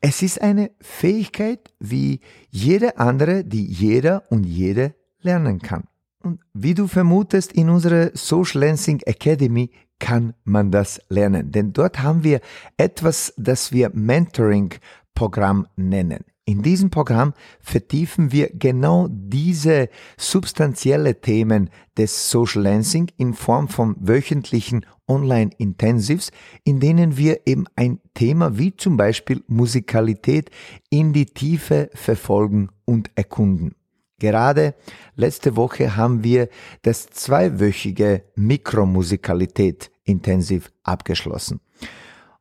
Es 0.00 0.22
ist 0.22 0.40
eine 0.40 0.70
Fähigkeit 0.80 1.74
wie 1.80 2.20
jede 2.50 2.98
andere, 2.98 3.44
die 3.44 3.66
jeder 3.66 4.22
und 4.30 4.44
jede 4.44 4.94
lernen 5.20 5.60
kann. 5.60 5.84
Und 6.22 6.40
wie 6.52 6.74
du 6.74 6.86
vermutest, 6.86 7.52
in 7.52 7.68
unserer 7.68 8.10
Social 8.14 8.62
Lancing 8.62 9.00
Academy 9.06 9.70
kann 9.98 10.34
man 10.44 10.70
das 10.70 11.00
lernen. 11.08 11.50
Denn 11.50 11.72
dort 11.72 12.00
haben 12.00 12.22
wir 12.22 12.40
etwas, 12.76 13.32
das 13.36 13.72
wir 13.72 13.90
Mentoring-Programm 13.92 15.66
nennen. 15.76 16.24
In 16.48 16.62
diesem 16.62 16.88
Programm 16.88 17.34
vertiefen 17.60 18.32
wir 18.32 18.48
genau 18.48 19.06
diese 19.10 19.90
substanzielle 20.16 21.20
Themen 21.20 21.68
des 21.98 22.30
Social 22.30 22.62
Lancing 22.62 23.10
in 23.18 23.34
Form 23.34 23.68
von 23.68 23.96
wöchentlichen 24.00 24.86
Online-Intensives, 25.06 26.30
in 26.64 26.80
denen 26.80 27.18
wir 27.18 27.46
eben 27.46 27.66
ein 27.76 28.00
Thema 28.14 28.56
wie 28.56 28.74
zum 28.74 28.96
Beispiel 28.96 29.44
Musikalität 29.46 30.48
in 30.88 31.12
die 31.12 31.26
Tiefe 31.26 31.90
verfolgen 31.92 32.70
und 32.86 33.10
erkunden. 33.14 33.74
Gerade 34.18 34.74
letzte 35.16 35.54
Woche 35.54 35.96
haben 35.96 36.24
wir 36.24 36.48
das 36.80 37.08
zweiwöchige 37.08 38.24
Mikromusikalität 38.36 39.90
intensiv 40.04 40.72
abgeschlossen. 40.82 41.60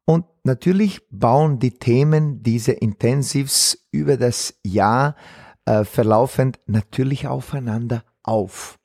Und 0.10 0.26
natürlich 0.44 1.02
bauen 1.12 1.60
die 1.60 1.78
Themen 1.78 2.42
dieser 2.42 2.82
Intensivs 2.82 3.78
über 3.92 4.16
das 4.16 4.58
Jahr 4.64 5.18
äh, 5.66 5.84
verlaufend 5.84 6.62
natürlich 6.66 7.28
aufeinander 7.28 8.06
auf. 8.24 8.80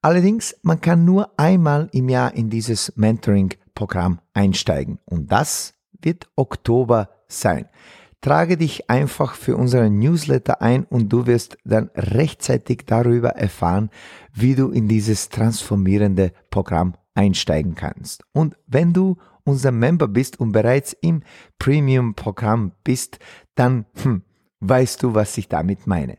Allerdings, 0.00 0.54
man 0.62 0.80
kann 0.80 1.04
nur 1.04 1.32
einmal 1.40 1.88
im 1.90 2.08
Jahr 2.08 2.34
in 2.34 2.50
dieses 2.50 2.92
Mentoring-Programm 2.94 4.20
einsteigen 4.32 5.00
und 5.06 5.32
das 5.32 5.74
wird 6.00 6.28
Oktober 6.36 7.08
sein. 7.26 7.68
Trage 8.20 8.56
dich 8.56 8.88
einfach 8.88 9.34
für 9.34 9.56
unseren 9.56 9.98
Newsletter 9.98 10.62
ein 10.62 10.84
und 10.84 11.08
du 11.08 11.26
wirst 11.26 11.58
dann 11.64 11.90
rechtzeitig 11.96 12.84
darüber 12.86 13.30
erfahren, 13.30 13.90
wie 14.32 14.54
du 14.54 14.70
in 14.70 14.86
dieses 14.86 15.30
transformierende 15.30 16.32
Programm 16.48 16.94
einsteigen 17.14 17.74
kannst. 17.74 18.24
Und 18.32 18.56
wenn 18.66 18.92
du 18.92 19.16
unser 19.44 19.72
Member 19.72 20.08
bist 20.08 20.40
und 20.40 20.52
bereits 20.52 20.92
im 21.00 21.22
Premium-Programm 21.58 22.72
bist, 22.82 23.18
dann 23.54 23.86
hm, 24.02 24.22
weißt 24.60 25.02
du, 25.02 25.14
was 25.14 25.36
ich 25.38 25.48
damit 25.48 25.86
meine. 25.86 26.18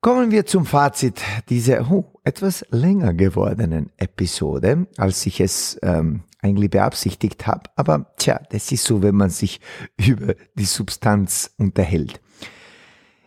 Kommen 0.00 0.30
wir 0.30 0.44
zum 0.44 0.66
Fazit 0.66 1.22
dieser 1.48 1.90
oh, 1.90 2.12
etwas 2.24 2.66
länger 2.70 3.14
gewordenen 3.14 3.90
Episode, 3.96 4.86
als 4.98 5.24
ich 5.24 5.40
es 5.40 5.78
ähm, 5.82 6.24
eigentlich 6.42 6.70
beabsichtigt 6.70 7.46
habe. 7.46 7.70
Aber 7.74 8.12
tja, 8.18 8.38
das 8.50 8.70
ist 8.70 8.84
so, 8.84 9.02
wenn 9.02 9.14
man 9.14 9.30
sich 9.30 9.60
über 9.96 10.34
die 10.56 10.66
Substanz 10.66 11.54
unterhält. 11.56 12.20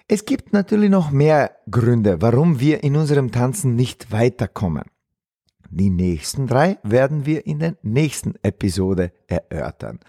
Es 0.07 0.25
gibt 0.25 0.53
natürlich 0.53 0.89
noch 0.89 1.09
mehr 1.11 1.57
Gründe, 1.69 2.21
warum 2.21 2.59
wir 2.59 2.83
in 2.83 2.95
unserem 2.95 3.31
Tanzen 3.31 3.75
nicht 3.75 4.11
weiterkommen. 4.11 4.83
Die 5.69 5.89
nächsten 5.89 6.47
drei 6.47 6.77
werden 6.83 7.25
wir 7.25 7.45
in 7.45 7.59
der 7.59 7.75
nächsten 7.81 8.35
Episode 8.43 9.11
erörtern. 9.27 9.99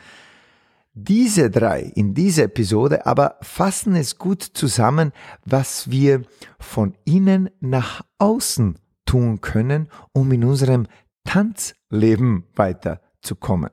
Diese 0.95 1.51
drei 1.51 1.83
in 1.83 2.13
dieser 2.15 2.45
Episode 2.45 3.07
aber 3.07 3.37
fassen 3.41 3.95
es 3.95 4.19
gut 4.19 4.43
zusammen, 4.43 5.13
was 5.45 5.91
wir 5.91 6.23
von 6.59 6.97
innen 7.05 7.51
nach 7.61 8.03
außen 8.19 8.79
tun 9.05 9.41
können, 9.41 9.89
um 10.13 10.33
in 10.33 10.45
unserem 10.45 10.87
Tanzleben 11.25 12.45
weiterzukommen. 12.57 13.71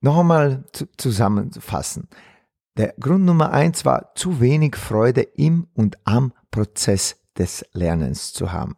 Noch 0.00 0.18
einmal 0.18 0.64
zu, 0.72 0.86
zusammenzufassen. 0.96 2.08
Der 2.76 2.94
Grund 2.98 3.24
Nummer 3.24 3.52
eins 3.52 3.84
war 3.84 4.14
zu 4.14 4.40
wenig 4.40 4.76
Freude 4.76 5.22
im 5.22 5.66
und 5.74 5.96
am 6.04 6.32
Prozess 6.50 7.16
des 7.38 7.64
Lernens 7.72 8.32
zu 8.32 8.52
haben. 8.52 8.76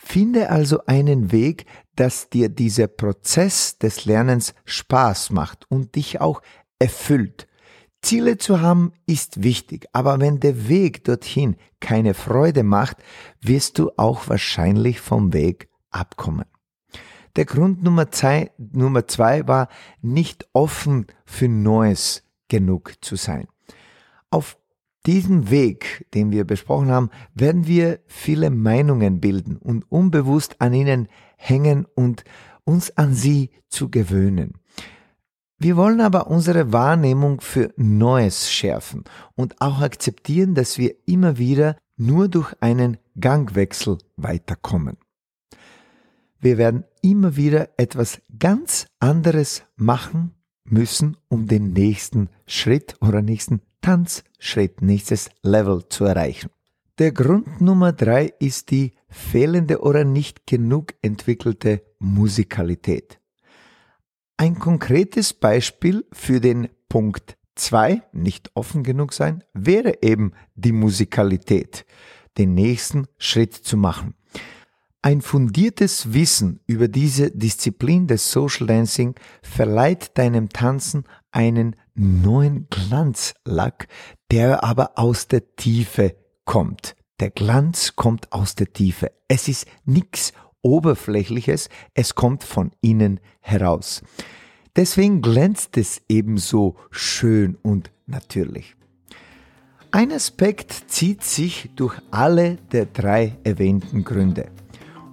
Finde 0.00 0.48
also 0.48 0.86
einen 0.86 1.32
Weg, 1.32 1.66
dass 1.96 2.30
dir 2.30 2.48
dieser 2.48 2.86
Prozess 2.86 3.78
des 3.78 4.04
Lernens 4.04 4.54
Spaß 4.64 5.30
macht 5.30 5.66
und 5.68 5.96
dich 5.96 6.20
auch 6.20 6.40
erfüllt. 6.78 7.48
Ziele 8.00 8.38
zu 8.38 8.60
haben 8.60 8.92
ist 9.06 9.42
wichtig, 9.42 9.86
aber 9.92 10.20
wenn 10.20 10.38
der 10.38 10.68
Weg 10.68 11.02
dorthin 11.02 11.56
keine 11.80 12.14
Freude 12.14 12.62
macht, 12.62 12.98
wirst 13.40 13.80
du 13.80 13.90
auch 13.96 14.28
wahrscheinlich 14.28 15.00
vom 15.00 15.32
Weg 15.32 15.68
abkommen. 15.90 16.46
Der 17.34 17.44
Grund 17.44 17.82
Nummer 17.82 18.12
zwei, 18.12 18.52
Nummer 18.56 19.08
zwei 19.08 19.48
war, 19.48 19.68
nicht 20.00 20.48
offen 20.52 21.08
für 21.24 21.48
Neues 21.48 22.22
genug 22.46 22.92
zu 23.00 23.16
sein. 23.16 23.48
Auf 24.30 24.58
diesen 25.08 25.48
Weg, 25.50 26.06
den 26.12 26.32
wir 26.32 26.44
besprochen 26.44 26.90
haben, 26.90 27.08
werden 27.32 27.66
wir 27.66 28.00
viele 28.06 28.50
Meinungen 28.50 29.20
bilden 29.20 29.56
und 29.56 29.90
unbewusst 29.90 30.60
an 30.60 30.74
ihnen 30.74 31.08
hängen 31.38 31.86
und 31.94 32.24
uns 32.64 32.94
an 32.98 33.14
sie 33.14 33.48
zu 33.70 33.90
gewöhnen. 33.90 34.58
Wir 35.56 35.78
wollen 35.78 36.02
aber 36.02 36.26
unsere 36.26 36.74
Wahrnehmung 36.74 37.40
für 37.40 37.72
Neues 37.78 38.52
schärfen 38.52 39.04
und 39.34 39.62
auch 39.62 39.80
akzeptieren, 39.80 40.54
dass 40.54 40.76
wir 40.76 40.94
immer 41.06 41.38
wieder 41.38 41.78
nur 41.96 42.28
durch 42.28 42.52
einen 42.60 42.98
Gangwechsel 43.18 43.96
weiterkommen. 44.16 44.98
Wir 46.38 46.58
werden 46.58 46.84
immer 47.00 47.34
wieder 47.34 47.70
etwas 47.78 48.20
ganz 48.38 48.86
anderes 49.00 49.62
machen 49.74 50.34
müssen, 50.70 51.16
um 51.28 51.46
den 51.46 51.72
nächsten 51.72 52.28
Schritt 52.46 52.96
oder 53.00 53.22
nächsten 53.22 53.60
Tanzschritt, 53.80 54.82
nächstes 54.82 55.30
Level 55.42 55.86
zu 55.88 56.04
erreichen. 56.04 56.50
Der 56.98 57.12
Grund 57.12 57.60
Nummer 57.60 57.92
drei 57.92 58.32
ist 58.40 58.70
die 58.70 58.92
fehlende 59.08 59.80
oder 59.80 60.04
nicht 60.04 60.46
genug 60.46 60.94
entwickelte 61.00 61.82
Musikalität. 61.98 63.20
Ein 64.36 64.58
konkretes 64.58 65.32
Beispiel 65.32 66.04
für 66.12 66.40
den 66.40 66.68
Punkt 66.88 67.36
2, 67.54 68.02
nicht 68.12 68.50
offen 68.54 68.82
genug 68.82 69.12
sein, 69.12 69.44
wäre 69.52 70.02
eben 70.02 70.32
die 70.54 70.72
Musikalität, 70.72 71.86
den 72.36 72.54
nächsten 72.54 73.06
Schritt 73.18 73.54
zu 73.54 73.76
machen. 73.76 74.14
Ein 75.00 75.20
fundiertes 75.22 76.12
Wissen 76.12 76.58
über 76.66 76.88
diese 76.88 77.30
Disziplin 77.30 78.08
des 78.08 78.32
Social 78.32 78.66
Dancing 78.66 79.14
verleiht 79.42 80.18
deinem 80.18 80.48
Tanzen 80.48 81.04
einen 81.30 81.76
neuen 81.94 82.66
Glanzlack, 82.68 83.86
der 84.32 84.64
aber 84.64 84.98
aus 84.98 85.28
der 85.28 85.54
Tiefe 85.54 86.16
kommt. 86.44 86.96
Der 87.20 87.30
Glanz 87.30 87.94
kommt 87.94 88.32
aus 88.32 88.56
der 88.56 88.72
Tiefe. 88.72 89.12
Es 89.28 89.46
ist 89.46 89.66
nichts 89.84 90.32
Oberflächliches, 90.62 91.68
es 91.94 92.16
kommt 92.16 92.42
von 92.42 92.72
innen 92.80 93.20
heraus. 93.40 94.02
Deswegen 94.74 95.22
glänzt 95.22 95.76
es 95.76 96.02
ebenso 96.08 96.76
schön 96.90 97.56
und 97.62 97.92
natürlich. 98.06 98.74
Ein 99.92 100.10
Aspekt 100.10 100.72
zieht 100.88 101.22
sich 101.22 101.70
durch 101.76 101.96
alle 102.10 102.56
der 102.72 102.86
drei 102.86 103.38
erwähnten 103.44 104.02
Gründe. 104.02 104.50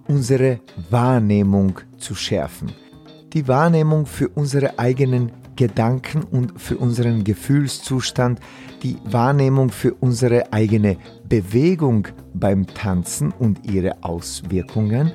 Unsere 0.08 0.60
Wahrnehmung 0.90 1.80
zu 1.98 2.16
schärfen. 2.16 2.72
Die 3.34 3.48
Wahrnehmung 3.48 4.06
für 4.06 4.30
unsere 4.30 4.78
eigenen 4.78 5.32
Gedanken 5.56 6.24
und 6.24 6.60
für 6.60 6.78
unseren 6.78 7.24
Gefühlszustand, 7.24 8.40
die 8.84 8.98
Wahrnehmung 9.06 9.70
für 9.70 9.94
unsere 9.94 10.52
eigene 10.54 10.98
Bewegung 11.28 12.08
beim 12.34 12.68
Tanzen 12.68 13.32
und 13.32 13.66
ihre 13.66 14.04
Auswirkungen, 14.04 15.12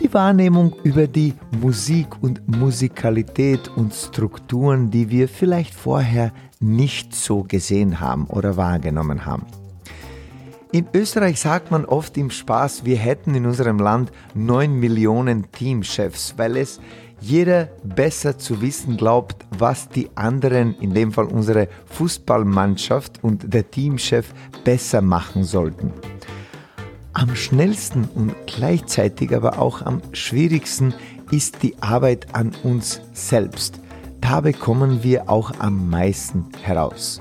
die 0.00 0.12
Wahrnehmung 0.14 0.74
über 0.82 1.06
die 1.06 1.34
Musik 1.60 2.22
und 2.22 2.46
Musikalität 2.48 3.68
und 3.68 3.92
Strukturen, 3.92 4.90
die 4.90 5.10
wir 5.10 5.28
vielleicht 5.28 5.74
vorher 5.74 6.32
nicht 6.60 7.14
so 7.14 7.42
gesehen 7.42 8.00
haben 8.00 8.26
oder 8.26 8.56
wahrgenommen 8.56 9.26
haben. 9.26 9.46
In 10.72 10.86
Österreich 10.94 11.40
sagt 11.40 11.72
man 11.72 11.84
oft 11.84 12.16
im 12.16 12.30
Spaß, 12.30 12.84
wir 12.84 12.96
hätten 12.96 13.34
in 13.34 13.44
unserem 13.44 13.80
Land 13.80 14.12
9 14.34 14.72
Millionen 14.72 15.50
Teamchefs, 15.50 16.34
weil 16.36 16.56
es 16.56 16.80
jeder 17.20 17.70
besser 17.82 18.38
zu 18.38 18.62
wissen 18.62 18.96
glaubt, 18.96 19.44
was 19.58 19.88
die 19.88 20.10
anderen, 20.14 20.76
in 20.80 20.94
dem 20.94 21.10
Fall 21.10 21.24
unsere 21.24 21.66
Fußballmannschaft 21.86 23.18
und 23.24 23.52
der 23.52 23.68
Teamchef, 23.68 24.32
besser 24.62 25.02
machen 25.02 25.42
sollten. 25.42 25.92
Am 27.14 27.34
schnellsten 27.34 28.08
und 28.14 28.36
gleichzeitig 28.46 29.34
aber 29.34 29.58
auch 29.58 29.82
am 29.82 30.00
schwierigsten 30.12 30.94
ist 31.32 31.64
die 31.64 31.74
Arbeit 31.82 32.32
an 32.32 32.52
uns 32.62 33.00
selbst. 33.12 33.80
Da 34.20 34.40
bekommen 34.40 35.02
wir 35.02 35.28
auch 35.28 35.52
am 35.58 35.90
meisten 35.90 36.46
heraus. 36.62 37.20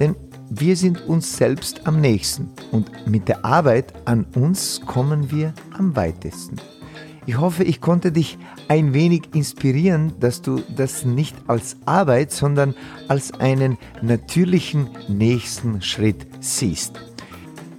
Denn 0.00 0.16
wir 0.50 0.76
sind 0.76 1.06
uns 1.06 1.36
selbst 1.36 1.86
am 1.86 2.00
nächsten 2.00 2.50
und 2.70 2.90
mit 3.06 3.28
der 3.28 3.44
Arbeit 3.44 3.92
an 4.04 4.26
uns 4.34 4.80
kommen 4.84 5.30
wir 5.30 5.54
am 5.76 5.96
weitesten. 5.96 6.56
Ich 7.26 7.38
hoffe, 7.38 7.64
ich 7.64 7.80
konnte 7.80 8.12
dich 8.12 8.38
ein 8.68 8.92
wenig 8.92 9.34
inspirieren, 9.34 10.12
dass 10.20 10.42
du 10.42 10.60
das 10.76 11.04
nicht 11.04 11.34
als 11.46 11.76
Arbeit, 11.86 12.32
sondern 12.32 12.74
als 13.08 13.32
einen 13.32 13.78
natürlichen 14.02 14.88
nächsten 15.08 15.80
Schritt 15.80 16.26
siehst. 16.40 17.00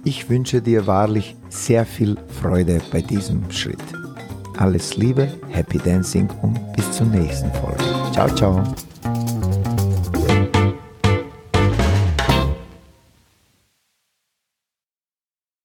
Ich 0.04 0.28
wünsche 0.28 0.60
dir 0.62 0.86
wahrlich 0.86 1.36
sehr 1.48 1.86
viel 1.86 2.16
Freude 2.40 2.80
bei 2.92 3.02
diesem 3.02 3.50
Schritt. 3.50 3.82
Alles 4.56 4.96
Liebe, 4.96 5.28
Happy 5.50 5.78
Dancing 5.78 6.28
und 6.42 6.58
bis 6.72 6.90
zur 6.92 7.06
nächsten 7.06 7.52
Folge. 7.54 7.84
Ciao, 8.12 8.28
ciao. 8.34 8.62